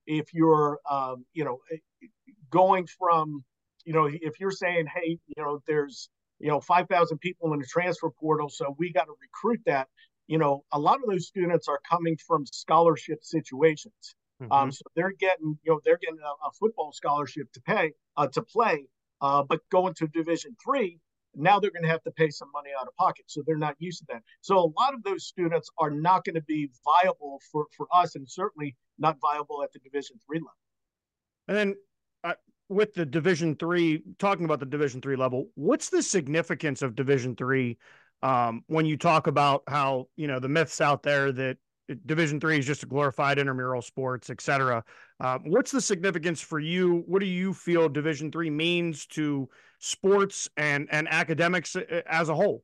[0.08, 1.60] if you're, um, you know,
[2.50, 3.44] going from,
[3.86, 6.10] you know, if you're saying, hey, you know, there's,
[6.40, 9.88] you know, 5,000 people in the transfer portal, so we got to recruit that.
[10.28, 14.16] You know, a lot of those students are coming from scholarship situations.
[14.42, 14.52] Mm-hmm.
[14.52, 18.28] Um, so they're getting, you know, they're getting a, a football scholarship to pay uh,
[18.28, 18.86] to play,
[19.21, 20.99] uh, but going to Division three,
[21.36, 23.25] now they're going to have to pay some money out of pocket.
[23.27, 24.23] So they're not used to that.
[24.41, 28.15] So a lot of those students are not going to be viable for for us,
[28.15, 30.51] and certainly not viable at the Division three level.
[31.47, 31.75] And then.
[32.23, 32.34] Uh,
[32.69, 37.36] with the division three talking about the division three level what's the significance of division
[37.36, 37.77] three
[38.23, 41.57] um, when you talk about how you know the myths out there that
[42.06, 44.84] Division three is just a glorified intramural sports, et cetera.
[45.19, 47.04] Uh, what's the significance for you?
[47.08, 49.49] What do you feel Division three means to
[49.80, 52.63] sports and and academics uh, as a whole?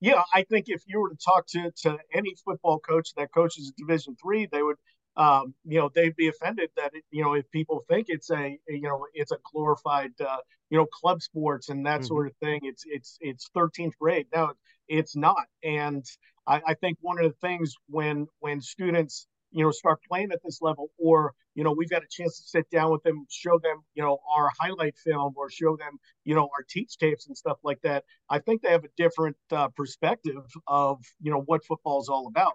[0.00, 3.72] Yeah, I think if you were to talk to to any football coach that coaches
[3.76, 4.76] Division three, they would,
[5.16, 8.58] um, you know, they'd be offended that it, you know if people think it's a
[8.68, 10.38] you know it's a glorified uh,
[10.70, 12.06] you know club sports and that mm-hmm.
[12.06, 12.60] sort of thing.
[12.62, 14.52] It's it's it's 13th grade now.
[14.88, 16.04] It's not, and
[16.46, 20.40] I, I think one of the things when when students you know start playing at
[20.44, 23.58] this level or you know we've got a chance to sit down with them show
[23.58, 27.36] them you know our highlight film or show them you know our teach tapes and
[27.36, 31.64] stuff like that i think they have a different uh, perspective of you know what
[31.64, 32.54] football is all about.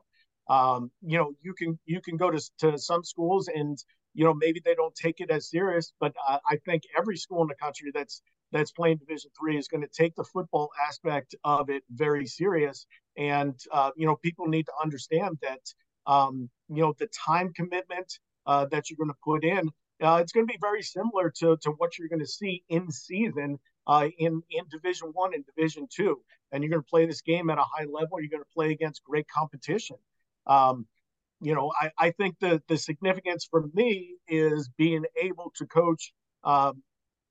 [0.50, 3.78] Um, you know you can you can go to, to some schools and
[4.16, 7.44] you know maybe they don't take it as serious but uh, i think every school
[7.44, 11.36] in the country that's that's playing Division three is going to take the football aspect
[11.44, 12.86] of it very serious.
[13.18, 15.62] And uh, you know, people need to understand that
[16.08, 19.70] um, you know the time commitment uh, that you're going to put in.
[20.02, 22.90] Uh, it's going to be very similar to, to what you're going to see in
[22.90, 27.22] season uh, in in Division One and Division Two, and you're going to play this
[27.22, 28.20] game at a high level.
[28.20, 29.98] You're going to play against great competition.
[30.48, 30.88] Um,
[31.42, 36.14] you know, I, I think the the significance for me is being able to coach
[36.44, 36.82] um,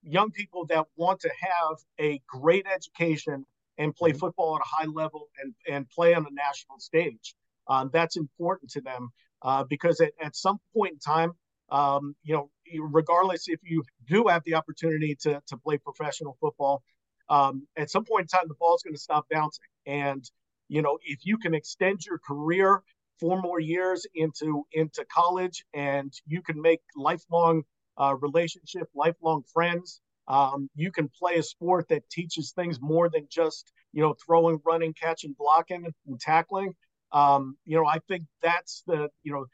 [0.02, 3.44] young people that want to have a great education
[3.78, 4.18] and play mm-hmm.
[4.18, 7.34] football at a high level and, and play on a national stage.
[7.68, 9.10] Um, that's important to them
[9.42, 11.32] uh, because at, at some point in time,
[11.70, 16.82] um, you know, regardless if you do have the opportunity to, to play professional football,
[17.28, 19.64] um, at some point in time, the ball's going to stop bouncing.
[19.86, 20.24] And,
[20.68, 22.82] you know, if you can extend your career
[23.20, 27.62] four more years into into college and you can make lifelong
[27.98, 30.00] uh, relationship, lifelong friends.
[30.28, 34.60] Um, you can play a sport that teaches things more than just you know throwing,
[34.64, 36.74] running, catching, blocking, and tackling.
[37.12, 39.46] Um, you know, I think that's the you know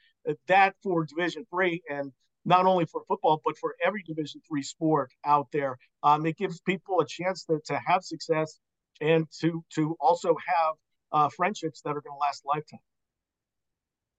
[0.49, 2.13] that for Division three and
[2.45, 5.79] not only for football but for every Division three sport out there.
[6.03, 8.59] Um, it gives people a chance to, to have success
[9.01, 10.75] and to to also have
[11.13, 12.81] uh, friendships that are going to last a lifetime.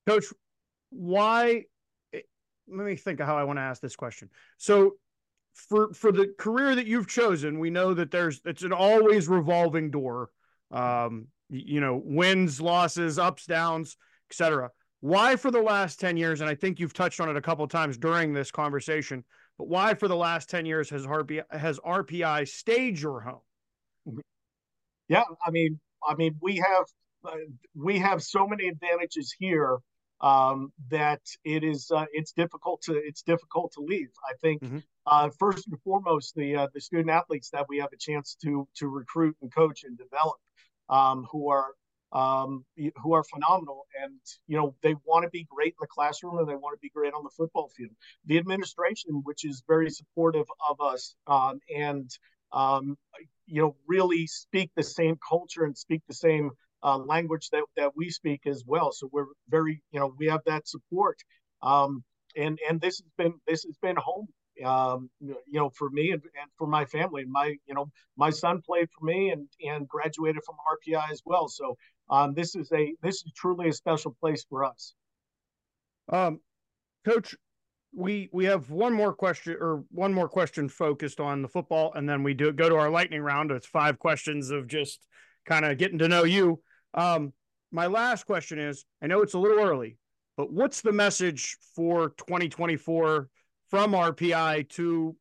[0.07, 0.25] Coach,
[0.89, 1.65] why
[2.67, 4.29] let me think of how I want to ask this question.
[4.57, 4.95] So
[5.53, 9.91] for for the career that you've chosen, we know that there's it's an always revolving
[9.91, 10.29] door.
[10.71, 13.97] Um, you know, wins, losses, ups, downs,
[14.31, 14.71] etc.
[15.01, 17.67] Why for the last 10 years, and I think you've touched on it a couple
[17.67, 19.23] times during this conversation,
[19.57, 24.21] but why for the last 10 years has RPI has RPI stayed your home?
[25.07, 26.85] Yeah, I mean, I mean, we have
[27.23, 27.37] uh,
[27.75, 29.77] we have so many advantages here
[30.21, 34.09] um, that it is uh, it's difficult to it's difficult to leave.
[34.27, 34.79] I think mm-hmm.
[35.05, 38.67] uh, first and foremost the uh, the student athletes that we have a chance to
[38.77, 40.37] to recruit and coach and develop.
[40.89, 41.67] um, who are
[42.11, 42.63] um,
[43.03, 46.47] who are phenomenal, and you know they want to be great in the classroom and
[46.47, 47.91] they want to be great on the football field.
[48.25, 52.09] The administration, which is very supportive of us, um, and
[52.53, 52.97] um,
[53.47, 56.51] you know really speak the same culture and speak the same
[56.85, 58.91] uh, language that that we speak as well.
[58.91, 61.17] So we're very you know we have that support.
[61.61, 62.03] Um,
[62.37, 64.27] and and this has been this has been home
[64.63, 67.25] um, you know, for me and, and for my family.
[67.25, 71.47] My, you know, my son played for me and and graduated from RPI as well.
[71.47, 71.77] So
[72.09, 74.93] um, this is a this is truly a special place for us.
[76.09, 76.39] Um,
[77.05, 77.35] Coach,
[77.93, 82.07] we we have one more question or one more question focused on the football, and
[82.07, 83.51] then we do go to our lightning round.
[83.51, 84.99] It's five questions of just
[85.45, 86.61] kind of getting to know you.
[86.95, 87.33] Um,
[87.71, 89.97] my last question is: I know it's a little early,
[90.37, 93.29] but what's the message for 2024
[93.69, 95.15] from RPI to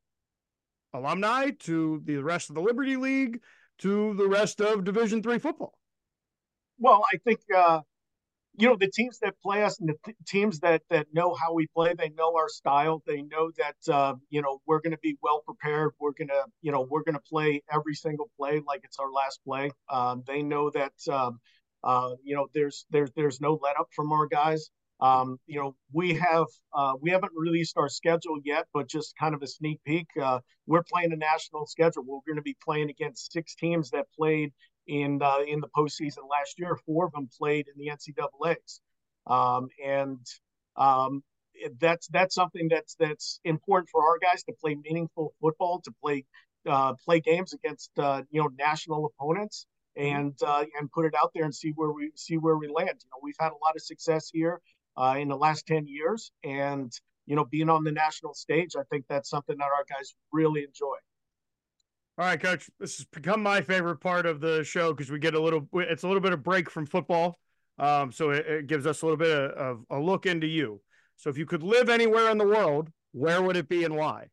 [0.93, 3.41] alumni, to the rest of the Liberty League,
[3.79, 5.77] to the rest of Division Three football?
[6.79, 7.81] Well, I think uh,
[8.57, 11.53] you know the teams that play us and the th- teams that that know how
[11.53, 11.95] we play.
[11.95, 13.03] They know our style.
[13.07, 15.93] They know that uh, you know we're going to be well prepared.
[15.99, 19.11] We're going to you know we're going to play every single play like it's our
[19.11, 19.73] last play.
[19.89, 21.41] Um, they know that um,
[21.85, 24.71] uh, you know there's there's there's no let up from our guys.
[25.01, 29.35] Um, you know, we have uh, we haven't released our schedule yet, but just kind
[29.35, 30.07] of a sneak peek.
[30.21, 32.05] Uh, we're playing a national schedule.
[32.07, 34.53] We're going to be playing against six teams that played
[34.87, 36.79] in uh, in the postseason last year.
[36.87, 38.81] Four of them played in the NCAA's,
[39.27, 40.25] um, and
[40.77, 41.23] um,
[41.81, 46.25] that's that's something that's that's important for our guys to play meaningful football, to play
[46.67, 49.67] uh, play games against uh, you know national opponents,
[49.97, 53.01] and uh, and put it out there and see where we see where we land.
[53.03, 54.61] You know, we've had a lot of success here
[54.97, 56.31] uh, in the last 10 years.
[56.43, 56.93] And,
[57.27, 60.65] you know, being on the national stage, I think that's something that our guys really
[60.65, 60.97] enjoy.
[62.17, 62.71] All right, coach.
[62.79, 66.05] This has become my favorite part of the show because we get a little, it's
[66.05, 67.39] a little bit of break from football.
[67.77, 70.81] Um, so it, it, gives us a little bit of, of, a look into you.
[71.17, 74.29] So if you could live anywhere in the world, where would it be and why?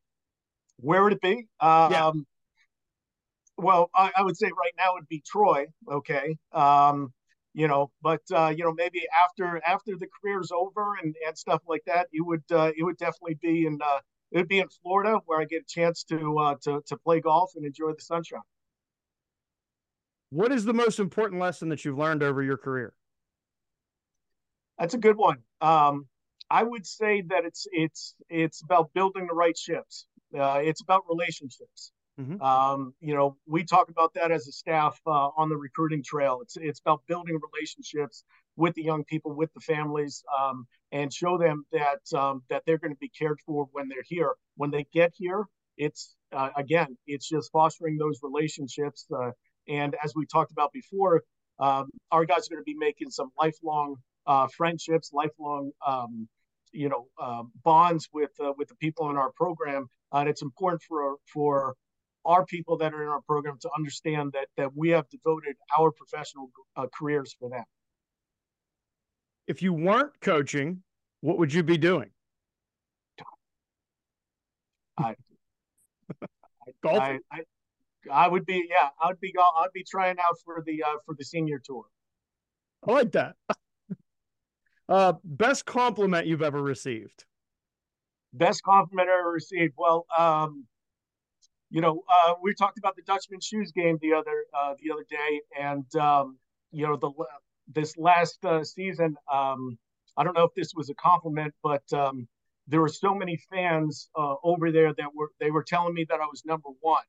[0.77, 1.47] Where would it be?
[1.59, 2.11] Um, yeah.
[3.61, 5.67] Well, I, I, would say right now it would be Troy.
[5.89, 6.37] Okay.
[6.51, 7.13] Um,
[7.53, 11.61] you know but uh, you know maybe after after the career's over and, and stuff
[11.67, 13.99] like that it would uh, it would definitely be in uh,
[14.31, 17.19] it would be in Florida where I get a chance to uh, to to play
[17.19, 18.41] golf and enjoy the sunshine.
[20.29, 22.93] What is the most important lesson that you've learned over your career?
[24.79, 25.39] That's a good one.
[25.59, 26.07] Um,
[26.49, 30.05] I would say that it's it's it's about building the right ships.
[30.37, 31.91] Uh, it's about relationships.
[32.21, 32.41] Mm-hmm.
[32.41, 36.39] Um, you know, we talk about that as a staff uh, on the recruiting trail.
[36.41, 38.23] It's it's about building relationships
[38.55, 42.77] with the young people, with the families, um, and show them that um, that they're
[42.77, 44.33] going to be cared for when they're here.
[44.55, 45.45] When they get here,
[45.77, 49.07] it's uh, again, it's just fostering those relationships.
[49.13, 49.31] Uh,
[49.67, 51.23] and as we talked about before,
[51.59, 53.95] um, our guys are going to be making some lifelong
[54.27, 56.27] uh, friendships, lifelong um,
[56.71, 59.87] you know uh, bonds with uh, with the people in our program.
[60.13, 61.75] and it's important for for
[62.25, 65.91] our people that are in our program to understand that that we have devoted our
[65.91, 67.63] professional uh, careers for them.
[69.47, 70.83] If you weren't coaching,
[71.21, 72.11] what would you be doing?
[74.97, 75.15] I,
[76.83, 76.87] I,
[77.31, 77.39] I,
[78.11, 81.23] I, would be yeah, I'd be I'd be trying out for the uh, for the
[81.23, 81.85] senior tour.
[82.87, 83.35] I like that.
[84.89, 87.25] uh, best compliment you've ever received.
[88.33, 89.73] Best compliment I ever received.
[89.77, 90.65] Well, um,
[91.71, 95.05] you know, uh, we talked about the Dutchman shoes game the other uh, the other
[95.09, 96.37] day, and um,
[96.71, 97.11] you know, the
[97.73, 99.77] this last uh, season, um,
[100.17, 102.27] I don't know if this was a compliment, but um,
[102.67, 106.19] there were so many fans uh, over there that were they were telling me that
[106.19, 107.03] I was number one.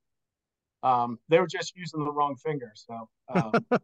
[0.85, 3.53] Um, they were just using the wrong finger, so um,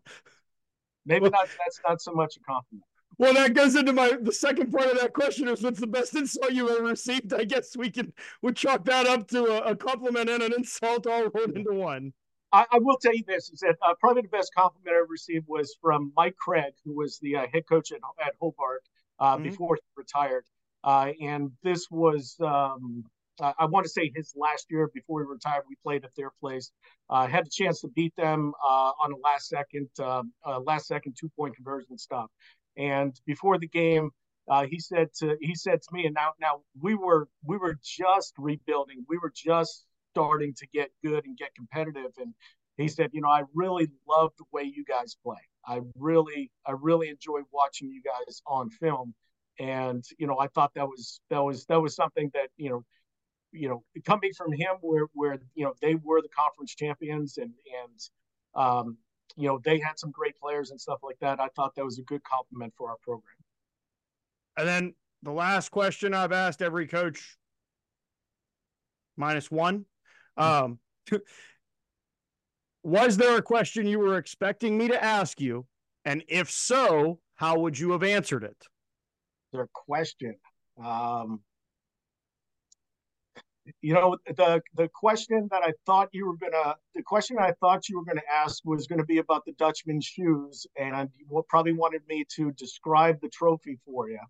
[1.05, 1.49] maybe not.
[1.59, 2.85] That's not so much a compliment.
[3.17, 6.15] Well, that goes into my the second part of that question is what's the best
[6.15, 7.33] insult you ever received?
[7.33, 11.07] I guess we can we chalk that up to a, a compliment and an insult
[11.07, 12.13] all rolled into one.
[12.53, 15.47] I, I, will tell you this: is that uh, probably the best compliment I received
[15.49, 18.85] was from Mike Cragg, who was the uh, head coach at, at Hobart
[19.19, 19.45] uh, mm-hmm.
[19.45, 20.45] before he retired.
[20.85, 23.05] Uh, and this was, um,
[23.41, 25.65] I want to say, his last year before he retired.
[25.69, 26.71] We played at their place.
[27.11, 30.33] Uh, had the chance to beat them uh, on a last second, um,
[30.65, 32.31] last second two point conversion stop.
[32.79, 34.11] And before the game,
[34.49, 37.79] uh, he said to he said to me, and now now we were we were
[37.83, 42.33] just rebuilding, we were just starting to get good and get competitive, and
[42.79, 45.37] he said, you know, I really love the way you guys play.
[45.67, 49.15] I really I really enjoy watching you guys on film,
[49.59, 52.85] and you know, I thought that was that was that was something that you know
[53.53, 57.53] you know coming from him where where you know they were the conference champions and
[57.83, 58.01] and
[58.55, 58.97] um,
[59.37, 61.41] you know, they had some great players and stuff like that.
[61.41, 63.35] I thought that was a good compliment for our program.
[64.57, 67.37] And then the last question I've asked every coach,
[69.17, 69.85] minus one.
[70.37, 70.79] Um,
[72.83, 75.67] was there a question you were expecting me to ask you?
[76.05, 78.57] And if so, how would you have answered it?
[79.53, 80.37] Their question.
[80.83, 81.41] Um,
[83.81, 87.89] you know the the question that I thought you were gonna the question I thought
[87.89, 92.03] you were gonna ask was gonna be about the Dutchman shoes, and you probably wanted
[92.09, 94.21] me to describe the trophy for you.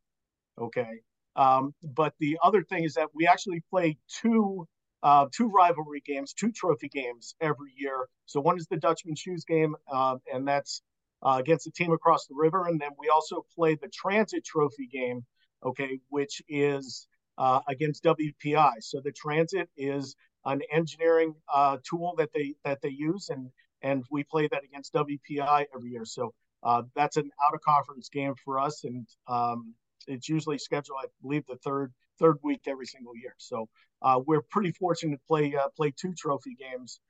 [0.61, 1.01] Okay,
[1.37, 4.67] um, but the other thing is that we actually play two
[5.03, 8.09] uh, two rivalry games, two trophy games every year.
[8.27, 10.83] So one is the Dutchman shoes game, uh, and that's
[11.23, 14.87] uh, against a team across the river, and then we also play the Transit Trophy
[14.87, 15.25] game,
[15.65, 17.09] okay, which is
[17.39, 18.73] uh, against WPI.
[18.81, 23.51] So the transit is an engineering uh, tool that they that they use, and
[23.83, 26.05] and we play that against WPI every year.
[26.05, 29.75] So uh, that's an out of conference game for us, and um,
[30.09, 33.35] it's usually scheduled, I believe, the third third week every single year.
[33.39, 33.69] So
[34.03, 37.01] uh, we're pretty fortunate to play uh, play two trophy games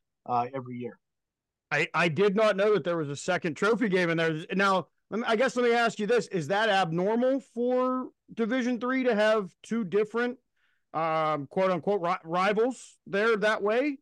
[0.55, 0.99] every year.
[1.71, 4.45] I, I did not know that there was a second trophy game in there.
[4.55, 9.15] Now, I guess let me ask you this: Is that abnormal for Division Three to
[9.15, 10.39] have two different,
[10.93, 13.99] um, quote unquote, ri- rivals there that way?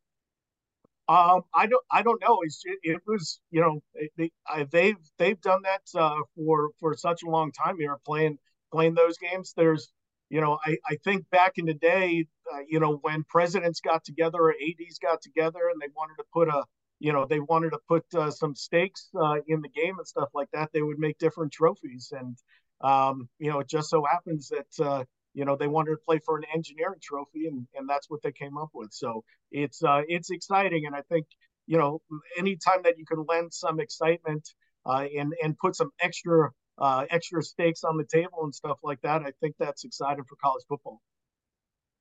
[1.08, 2.40] Um, I don't, I don't know.
[2.42, 3.80] It's, it, was, you know,
[4.16, 8.38] they, I, they've they've done that uh, for for such a long time here, playing
[8.72, 9.54] playing those games.
[9.56, 9.92] There's,
[10.30, 14.02] you know, I I think back in the day, uh, you know, when presidents got
[14.02, 16.64] together or ads got together and they wanted to put a
[16.98, 20.28] you know they wanted to put uh, some stakes uh, in the game and stuff
[20.34, 22.12] like that they would make different trophies.
[22.16, 22.36] And
[22.82, 26.20] um, you know it just so happens that uh, you know they wanted to play
[26.24, 28.92] for an engineering trophy and, and that's what they came up with.
[28.92, 30.86] So it's uh, it's exciting.
[30.86, 31.26] And i think
[31.66, 32.00] you know
[32.38, 34.48] anytime that you can lend some excitement
[34.86, 39.00] uh, and and put some extra uh, extra stakes on the table and stuff like
[39.02, 41.00] that i think that's exciting for college football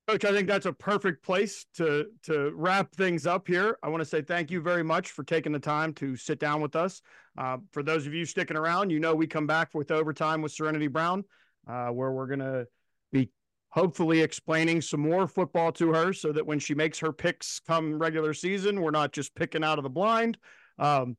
[0.08, 3.80] Coach, I think that's a perfect place to to wrap things up here.
[3.82, 6.62] I want to say thank you very much for taking the time to sit down
[6.62, 7.02] with us.
[7.36, 10.52] Uh, for those of you sticking around, you know we come back with overtime with
[10.52, 11.24] Serenity Brown,
[11.68, 12.68] uh, where we're going to
[13.12, 13.32] be
[13.70, 17.98] hopefully explaining some more football to her, so that when she makes her picks come
[17.98, 20.38] regular season, we're not just picking out of the blind.
[20.78, 21.18] Um,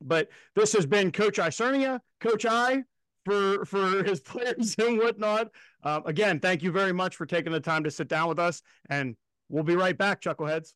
[0.00, 2.84] but this has been Coach Isernia, Coach I
[3.28, 5.50] for for his players and whatnot.
[5.82, 8.62] Um, again, thank you very much for taking the time to sit down with us,
[8.88, 9.16] and
[9.48, 10.72] we'll be right back, Chuckleheads.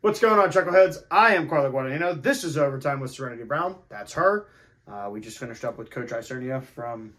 [0.00, 1.02] What's going on, Chuckleheads?
[1.10, 2.22] I am Carla Guadagnino.
[2.22, 3.76] This is Overtime with Serenity Brown.
[3.88, 4.46] That's her.
[4.86, 7.12] Uh, we just finished up with Coach Isernia from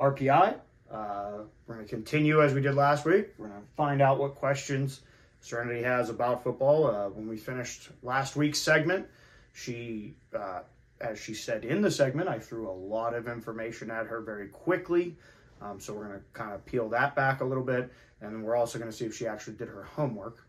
[0.00, 0.54] RPI.
[0.90, 1.30] Uh,
[1.66, 3.30] we're going to continue as we did last week.
[3.36, 5.00] We're going to find out what questions
[5.40, 6.86] Serenity has about football.
[6.86, 9.06] Uh, when we finished last week's segment,
[9.52, 10.60] she uh,
[11.00, 14.48] as she said in the segment, I threw a lot of information at her very
[14.48, 15.16] quickly.
[15.60, 17.92] Um, so we're going to kind of peel that back a little bit.
[18.20, 20.46] And we're also going to see if she actually did her homework.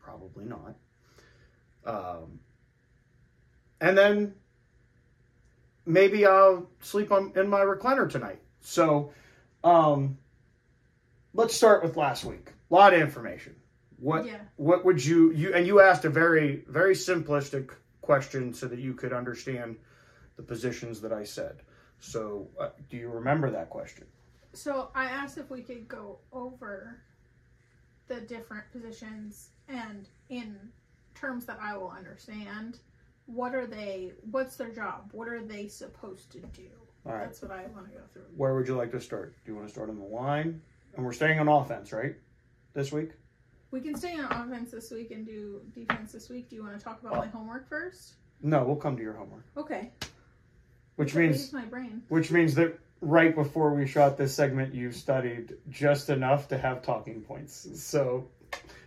[0.00, 0.74] Probably not.
[1.84, 2.40] Um,
[3.80, 4.34] and then
[5.84, 8.40] maybe I'll sleep on, in my recliner tonight.
[8.60, 9.12] So
[9.62, 10.18] um,
[11.34, 12.52] let's start with last week.
[12.70, 13.54] A lot of information.
[13.98, 14.38] What yeah.
[14.56, 17.70] what would you you and you asked a very very simplistic
[18.06, 19.76] question so that you could understand
[20.36, 21.62] the positions that I said.
[21.98, 24.06] So, uh, do you remember that question?
[24.52, 27.02] So, I asked if we could go over
[28.06, 30.56] the different positions and in
[31.14, 32.78] terms that I will understand,
[33.26, 35.10] what are they, what's their job?
[35.12, 36.68] What are they supposed to do?
[37.04, 37.24] All right.
[37.24, 38.22] That's what I want to go through.
[38.36, 39.34] Where would you like to start?
[39.44, 40.62] Do you want to start on the line?
[40.94, 42.14] And we're staying on offense, right?
[42.72, 43.10] This week?
[43.70, 46.48] We can stay on offense this week and do defense this week.
[46.48, 47.20] Do you want to talk about oh.
[47.20, 48.14] my homework first?
[48.42, 49.44] No, we'll come to your homework.
[49.56, 49.90] Okay.
[50.96, 52.02] Which means my brain.
[52.08, 56.82] Which means that right before we shot this segment, you studied just enough to have
[56.82, 57.68] talking points.
[57.74, 58.28] So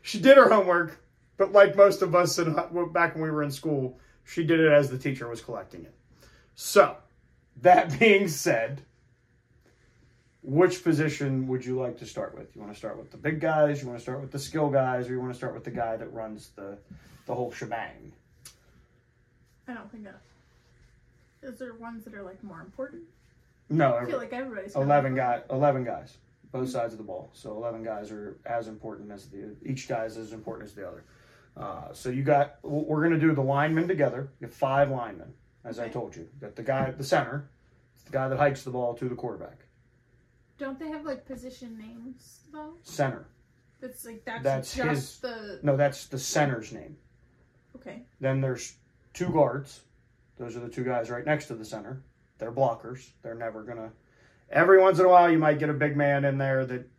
[0.01, 0.99] she did her homework,
[1.37, 2.53] but like most of us in,
[2.91, 5.93] back when we were in school, she did it as the teacher was collecting it.
[6.55, 6.95] So
[7.61, 8.81] that being said,
[10.41, 12.55] which position would you like to start with?
[12.55, 14.69] You want to start with the big guys, you want to start with the skill
[14.69, 16.77] guys, or you want to start with the guy that runs the
[17.25, 18.11] the whole shebang?
[19.67, 20.21] I don't think that.
[21.41, 23.03] Is there ones that are like more important?
[23.69, 26.17] No, I feel like everybody's eleven guy, eleven guys,
[26.51, 27.29] both sides of the ball.
[27.33, 30.87] So eleven guys are as important as the each guy is as important as the
[30.87, 31.03] other.
[31.55, 34.29] Uh, so you got we're going to do the linemen together.
[34.39, 35.33] You have five linemen,
[35.65, 35.89] as okay.
[35.89, 36.23] I told you.
[36.23, 37.49] You got the guy at the center,
[37.95, 39.59] it's the guy that hikes the ball to the quarterback.
[40.59, 42.73] Don't they have like position names though?
[42.83, 43.25] Center.
[43.81, 45.59] That's like that's, that's just his, the.
[45.63, 46.97] No, that's the center's name.
[47.77, 48.03] Okay.
[48.19, 48.75] Then there's
[49.13, 49.81] two guards.
[50.37, 52.03] Those are the two guys right next to the center.
[52.37, 53.09] They're blockers.
[53.21, 53.91] They're never gonna.
[54.51, 56.89] Every once in a while, you might get a big man in there that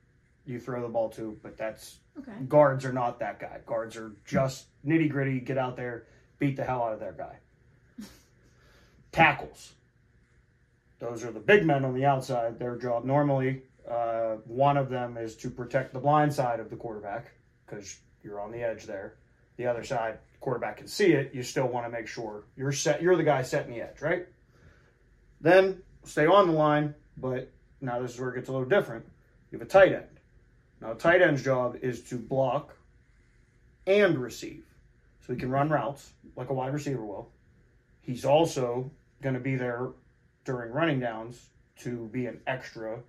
[0.46, 2.32] you throw the ball to, but that's Okay.
[2.48, 3.60] guards are not that guy.
[3.66, 5.40] Guards are just nitty gritty.
[5.40, 6.06] Get out there,
[6.38, 7.36] beat the hell out of their guy.
[9.12, 9.74] Tackles.
[11.00, 12.58] Those are the big men on the outside.
[12.58, 16.76] Their job normally, uh, one of them is to protect the blind side of the
[16.76, 17.32] quarterback
[17.66, 19.16] because you're on the edge there.
[19.56, 21.34] The other side, quarterback can see it.
[21.34, 23.02] You still want to make sure you're set.
[23.02, 24.26] You're the guy setting the edge, right?
[25.40, 29.04] Then stay on the line, but now this is where it gets a little different.
[29.50, 30.04] You have a tight end.
[30.80, 32.76] Now, a tight end's job is to block
[33.86, 34.64] and receive.
[35.26, 37.30] So he can run routes like a wide receiver will.
[38.02, 38.90] He's also
[39.22, 39.88] going to be there
[40.44, 43.00] during running downs to be an extra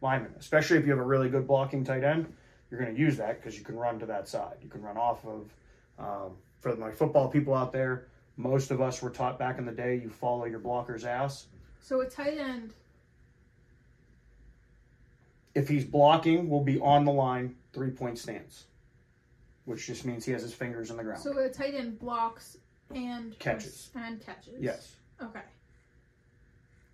[0.00, 2.32] lineman, especially if you have a really good blocking tight end.
[2.70, 4.56] You're going to use that because you can run to that side.
[4.62, 5.52] You can run off of,
[5.98, 9.72] um, for my football people out there, most of us were taught back in the
[9.72, 11.46] day you follow your blocker's ass.
[11.80, 12.74] So a tight end.
[15.54, 18.66] if he's blocking, will be on the line, three point stance,
[19.64, 21.20] which just means he has his fingers in the ground.
[21.20, 22.56] So a tight end blocks
[22.94, 23.90] and Catches.
[23.96, 24.54] and catches.
[24.60, 24.94] yes.
[25.22, 25.40] Okay.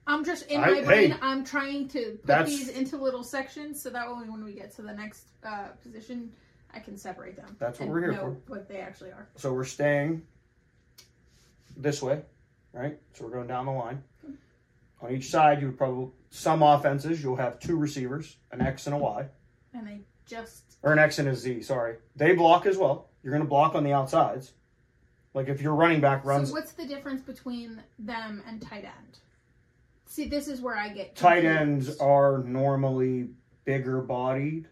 [0.07, 1.11] I'm just in I- my brain.
[1.11, 4.75] hey, I'm trying to put these into little sections so that way when we get
[4.77, 6.33] to the next uh, position,
[6.73, 7.57] I can separate them.
[7.59, 9.29] That's what we're here know What they actually are.
[9.37, 10.23] So we're staying
[11.77, 12.23] this way,
[12.73, 12.99] right?
[13.15, 14.03] So we're going down the line.
[15.03, 18.95] On each side, you would probably some offenses you'll have two receivers, an X and
[18.95, 19.27] a Y,
[19.75, 21.63] And they just or an X and a Z.
[21.63, 23.09] Sorry, they block as well.
[23.23, 24.53] You're going to block on the outsides.
[25.35, 29.19] Like if your running back runs So what's the difference between them and tight end?
[30.07, 33.29] See, this is where I get tight ends are normally
[33.65, 34.67] bigger bodied.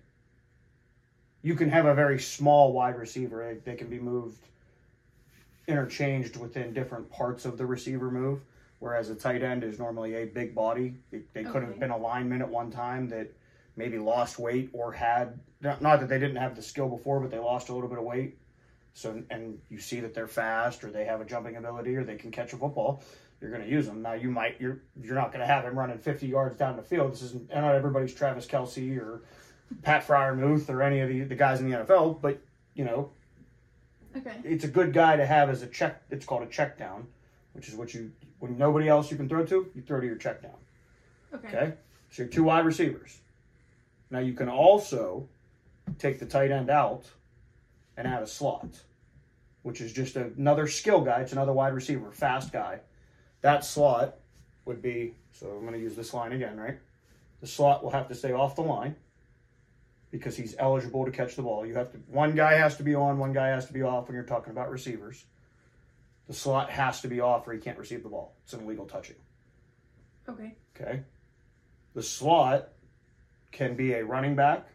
[1.43, 3.55] You can have a very small wide receiver.
[3.65, 4.43] They, can be moved,
[5.67, 8.41] interchanged within different parts of the receiver move.
[8.79, 10.95] Whereas a tight end is normally a big body.
[11.11, 13.31] They, they could have been a lineman at one time that
[13.77, 17.39] maybe lost weight or had not that they didn't have the skill before, but they
[17.39, 18.39] lost a little bit of weight.
[18.93, 22.17] So and you see that they're fast or they have a jumping ability or they
[22.17, 23.03] can catch a football
[23.45, 24.01] you're going to use them.
[24.01, 26.83] Now you might you're you're not going to have him running 50 yards down the
[26.83, 27.13] field.
[27.13, 29.23] This isn't and not everybody's Travis Kelce or
[29.83, 32.41] Pat Freiermuth or any of the, the guys in the NFL, but
[32.75, 33.11] you know
[34.17, 34.37] Okay.
[34.45, 36.03] it's a good guy to have as a check.
[36.11, 37.07] It's called a check down,
[37.53, 40.17] which is what you when nobody else you can throw to, you throw to your
[40.17, 40.57] check down.
[41.35, 41.49] Okay.
[41.49, 41.73] Okay,
[42.11, 43.19] so you're two wide receivers.
[44.11, 45.29] Now you can also
[45.99, 47.05] take the tight end out
[47.97, 48.69] and add a slot,
[49.63, 51.21] which is just another skill guy.
[51.21, 52.81] It's another wide receiver, fast guy.
[53.45, 54.15] That slot
[54.65, 55.51] would be so.
[55.51, 56.79] I'm going to use this line again, right?
[57.43, 58.97] The slot will have to stay off the line
[60.11, 61.67] because he's eligible to catch the ball.
[61.67, 64.09] You have to one guy has to be on, one guy has to be off
[64.09, 65.27] when you're talking about receivers.
[66.27, 68.35] The slot has to be off or he can't receive the ball.
[68.45, 69.17] It's an illegal touching.
[70.27, 70.55] Okay.
[70.75, 71.01] Okay.
[71.93, 72.71] The slot
[73.53, 74.67] can be a running back.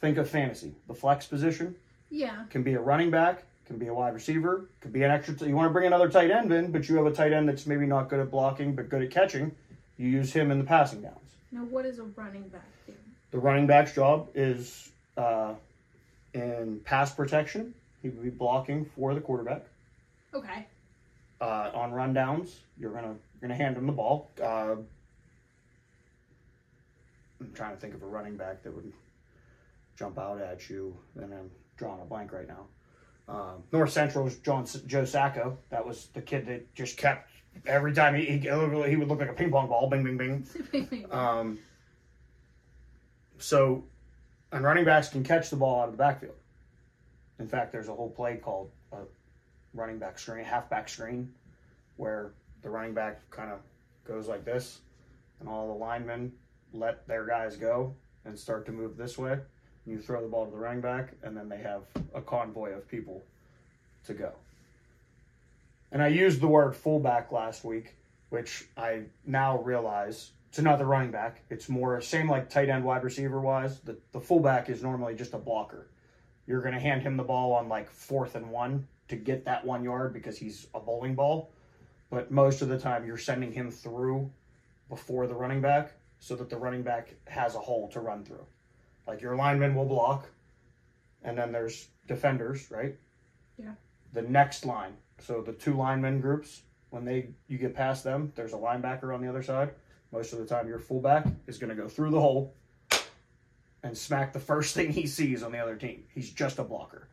[0.00, 0.74] Think of fantasy.
[0.88, 1.76] The flex position
[2.10, 2.46] Yeah.
[2.50, 5.34] can be a running back, can be a wide receiver, could be an extra.
[5.46, 7.66] you want to bring another tight end in, but you have a tight end that's
[7.66, 9.52] maybe not good at blocking but good at catching.
[9.98, 11.30] You use him in the passing downs.
[11.52, 12.94] Now, what is a running back do?
[13.30, 15.54] The running back's job is uh,
[16.34, 17.74] in pass protection.
[18.02, 19.64] He would be blocking for the quarterback.
[20.34, 20.66] Okay.
[21.40, 22.50] uh, on rundowns.
[22.78, 24.30] You're gonna you're gonna hand him the ball.
[24.42, 24.76] Uh,
[27.40, 28.92] I'm trying to think of a running back that would
[29.96, 32.66] jump out at you, and I'm drawing a blank right now.
[33.28, 35.58] Uh, North Central's John Joe Sacco.
[35.70, 37.30] That was the kid that just kept
[37.66, 41.06] every time he he, he would look like a ping pong ball, bing bing bing.
[41.10, 41.58] Um,
[43.38, 43.84] so,
[44.50, 46.34] and running backs can catch the ball out of the backfield.
[47.38, 48.98] In fact, there's a whole play called a
[49.74, 51.32] running back screen, halfback screen,
[51.96, 53.60] where the running back kind of
[54.04, 54.80] goes like this,
[55.40, 56.32] and all the linemen
[56.72, 59.38] let their guys go and start to move this way.
[59.88, 61.82] You throw the ball to the running back, and then they have
[62.14, 63.24] a convoy of people
[64.04, 64.32] to go.
[65.90, 67.94] And I used the word fullback last week,
[68.28, 71.42] which I now realize it's another running back.
[71.48, 73.80] It's more same like tight end wide receiver wise.
[73.80, 75.88] The the fullback is normally just a blocker.
[76.46, 79.82] You're gonna hand him the ball on like fourth and one to get that one
[79.82, 81.50] yard because he's a bowling ball.
[82.10, 84.30] But most of the time you're sending him through
[84.88, 88.44] before the running back so that the running back has a hole to run through.
[89.08, 90.28] Like your lineman will block,
[91.22, 92.94] and then there's defenders, right?
[93.56, 93.72] Yeah.
[94.12, 94.92] The next line.
[95.18, 99.22] So the two linemen groups, when they you get past them, there's a linebacker on
[99.22, 99.70] the other side.
[100.12, 102.54] Most of the time your fullback is gonna go through the hole
[103.82, 106.04] and smack the first thing he sees on the other team.
[106.14, 107.08] He's just a blocker.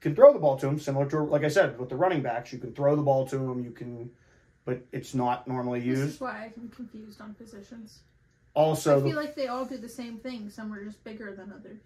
[0.00, 2.50] can throw the ball to him, similar to like I said with the running backs.
[2.50, 3.62] You can throw the ball to him.
[3.62, 4.10] You can,
[4.64, 6.02] but it's not normally used.
[6.02, 8.00] This is why I'm confused on positions.
[8.54, 10.48] Also, I feel like they all do the same thing.
[10.48, 11.82] Some are just bigger than others.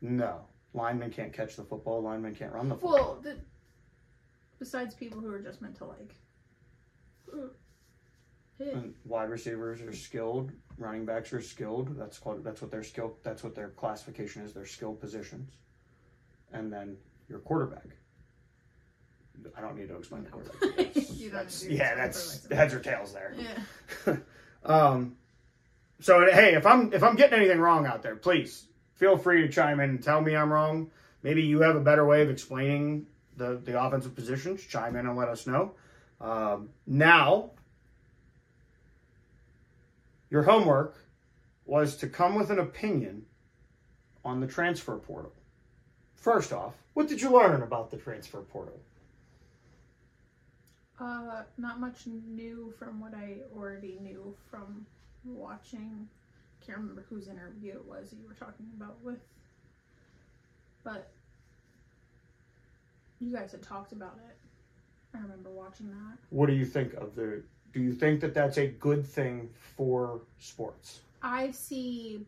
[0.00, 0.40] no
[0.74, 2.02] linemen can't catch the football.
[2.02, 2.92] Linemen can't run the football.
[2.92, 3.36] Well, the,
[4.58, 6.14] besides people who are just meant to like
[7.32, 7.36] uh,
[8.58, 8.74] hit.
[8.74, 10.52] And wide receivers are skilled.
[10.76, 11.96] Running backs are skilled.
[11.98, 12.44] That's called.
[12.44, 13.16] That's what their skill.
[13.22, 14.52] That's what their classification is.
[14.52, 15.54] Their skill positions.
[16.52, 16.96] And then
[17.28, 17.86] your quarterback.
[19.56, 20.94] I don't need to explain the quarterback.
[21.18, 23.34] You don't that's- need to yeah, explain that's heads or tails there.
[23.38, 24.16] Yeah.
[24.64, 25.16] Um,
[26.00, 29.48] so hey, if I'm if I'm getting anything wrong out there, please feel free to
[29.48, 30.90] chime in and tell me I'm wrong.
[31.22, 34.64] Maybe you have a better way of explaining the the offensive positions.
[34.64, 35.72] Chime in and let us know.
[36.20, 37.50] Um, now,
[40.30, 40.96] your homework
[41.64, 43.24] was to come with an opinion
[44.24, 45.32] on the transfer portal.
[46.16, 48.80] First off, what did you learn about the transfer portal?
[51.00, 54.84] Uh, not much new from what I already knew from
[55.34, 56.08] watching.
[56.64, 59.20] Can't remember whose interview it was you were talking about with,
[60.84, 61.10] but
[63.20, 64.36] you guys had talked about it.
[65.14, 66.18] I remember watching that.
[66.30, 67.42] What do you think of the?
[67.72, 71.00] Do you think that that's a good thing for sports?
[71.22, 72.26] I see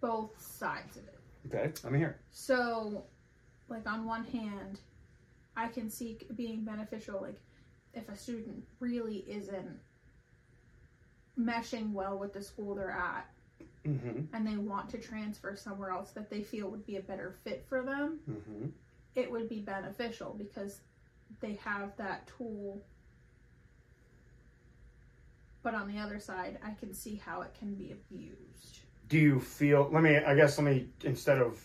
[0.00, 1.18] both sides of it.
[1.54, 2.18] Okay, I'm here.
[2.30, 3.04] So,
[3.68, 4.80] like on one hand,
[5.56, 7.20] I can see being beneficial.
[7.20, 7.40] Like
[7.94, 9.78] if a student really isn't
[11.38, 13.28] meshing well with the school they're at,
[13.86, 14.32] Mm-hmm.
[14.32, 17.64] and they want to transfer somewhere else that they feel would be a better fit
[17.68, 18.66] for them, Mm-hmm.
[19.16, 20.80] it would be beneficial because
[21.40, 22.80] they have that tool.
[25.62, 28.80] But on the other side, I can see how it can be abused.
[29.08, 29.88] Do you feel?
[29.92, 30.16] Let me.
[30.16, 31.60] I guess let me instead of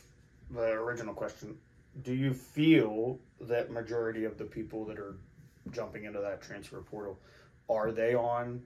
[0.52, 1.58] the original question.
[2.04, 5.18] Do you feel that majority of the people that are
[5.72, 7.20] jumping into that transfer portal
[7.70, 8.62] are they on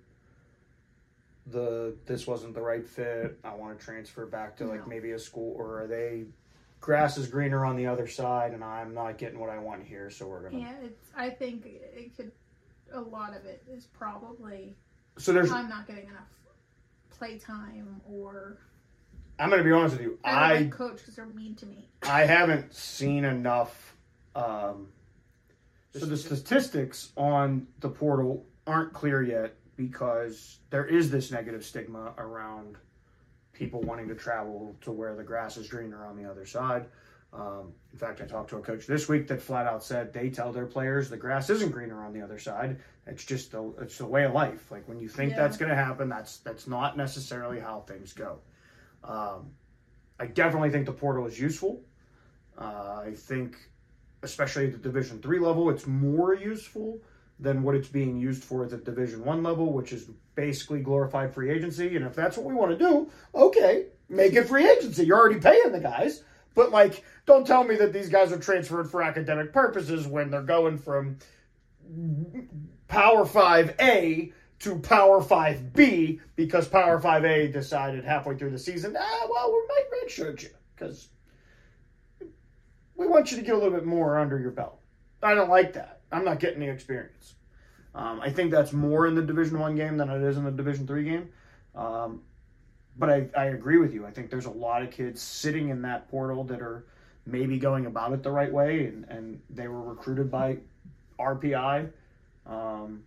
[1.48, 3.40] the this wasn't the right fit?
[3.44, 4.86] I want to transfer back to like No.
[4.88, 6.26] maybe a school, or are they
[6.80, 10.10] grass is greener on the other side, and I'm not getting what I want here,
[10.10, 10.60] so we're gonna.
[10.60, 11.10] Yeah, it's.
[11.16, 12.32] I think it could.
[12.94, 14.76] A lot of it is probably
[15.18, 15.52] So there's.
[15.52, 16.28] I'm not getting enough
[17.10, 18.58] playtime, or
[19.40, 20.20] I'm gonna be honest with you.
[20.24, 21.88] I don't I like coach because they're mean to me.
[22.04, 23.96] I haven't seen enough.
[24.36, 24.88] Um,
[25.94, 29.56] so the statistics on the portal aren't clear yet
[29.90, 32.78] because there is this negative stigma around
[33.52, 36.86] people wanting to travel to where the grass is greener on the other side.
[37.34, 40.30] Um, in fact, I talked to a coach this week that flat out said they
[40.30, 42.78] tell their players the grass isn't greener on the other side.
[43.08, 44.70] It's just the it's the way of life.
[44.70, 45.38] Like when you think Yeah.
[45.38, 48.38] that's going to happen, that's that's not necessarily how things go.
[49.04, 49.50] Um,
[50.20, 51.82] I definitely think the portal is useful.
[52.58, 53.56] Uh, I think,
[54.22, 57.00] especially at the Division three level, it's more useful
[57.42, 61.34] than what it's being used for at the Division one level, which is basically glorified
[61.34, 61.96] free agency.
[61.96, 65.06] And if that's what we want to do, okay, make it free agency.
[65.06, 66.24] You're already paying the guys,
[66.54, 70.42] but like, don't tell me that these guys are transferred for academic purposes when they're
[70.42, 71.18] going from
[72.88, 79.28] Power Five A to Power 5B because Power 5A decided halfway through the season, ah,
[79.28, 81.10] well, we might redshirt you because
[82.96, 84.80] we want you to get a little bit more under your belt.
[85.24, 86.01] I don't like that.
[86.12, 87.36] I'm not getting the experience.
[87.94, 90.52] Um, I think that's more in the Division One game than it is in the
[90.52, 91.30] Division Three game.
[91.76, 92.22] Um,
[92.98, 94.06] but I, I agree with you.
[94.06, 96.86] I think there's a lot of kids sitting in that portal that are
[97.26, 100.58] maybe going about it the right way, and, and they were recruited by
[101.20, 101.92] RPI.
[102.46, 103.04] Um,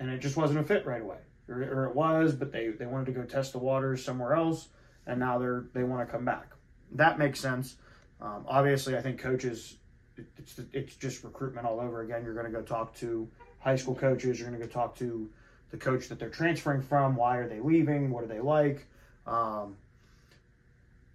[0.00, 1.18] and it just wasn't a fit right away,
[1.48, 4.68] or, or it was, but they, they wanted to go test the waters somewhere else,
[5.06, 6.52] and now they're they want to come back.
[6.92, 7.76] That makes sense.
[8.20, 9.76] Um, obviously, I think coaches,
[10.16, 12.24] it's it's just recruitment all over again.
[12.24, 14.38] You're going to go talk to high school coaches.
[14.38, 15.28] You're going to go talk to
[15.70, 17.16] the coach that they're transferring from.
[17.16, 18.10] Why are they leaving?
[18.10, 18.86] What do they like?
[19.26, 19.76] Um,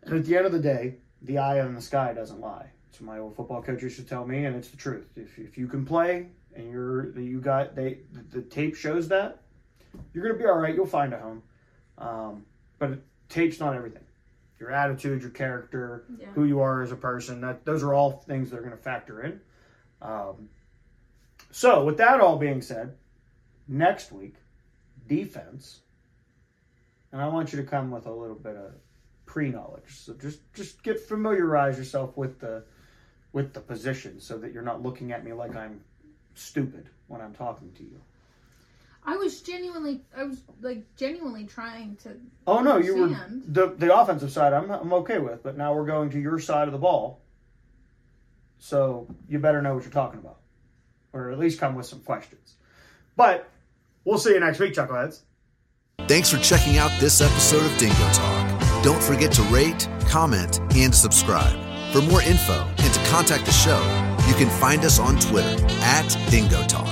[0.03, 2.71] and at the end of the day, the eye in the sky doesn't lie.
[2.91, 5.07] What my old football coach used to tell me, and it's the truth.
[5.15, 9.41] If, if you can play and you're you got they the, the tape shows that
[10.13, 10.75] you're gonna be all right.
[10.75, 11.43] You'll find a home,
[11.97, 12.45] um,
[12.77, 14.03] but tape's not everything.
[14.59, 16.27] Your attitude, your character, Yeah.
[16.31, 17.41] who you are as a person.
[17.41, 19.39] That those are all things that are going to factor in.
[20.01, 20.49] Um,
[21.51, 22.95] so, with that all being said,
[23.67, 24.35] next week,
[25.07, 25.81] defense,
[27.11, 28.73] and I want you to come with a little bit of
[29.25, 29.95] pre-knowledge.
[29.97, 32.65] So just just get familiarize yourself with the
[33.31, 35.81] with the position, so that you're not looking at me like I'm
[36.33, 38.01] stupid when I'm talking to you.
[39.03, 42.17] I was genuinely, I was like genuinely trying to.
[42.45, 43.43] Oh no, you were Understand.
[43.47, 44.53] the the offensive side.
[44.53, 47.21] I'm I'm okay with, but now we're going to your side of the ball.
[48.59, 50.39] So you better know what you're talking about,
[51.13, 52.55] or at least come with some questions.
[53.15, 53.49] But
[54.03, 55.21] we'll see you next week, Chuckleheads.
[56.07, 58.83] Thanks for checking out this episode of Dingo Talk.
[58.83, 61.57] Don't forget to rate, comment, and subscribe.
[61.91, 63.79] For more info and to contact the show,
[64.27, 66.87] you can find us on Twitter at Dingo Talk.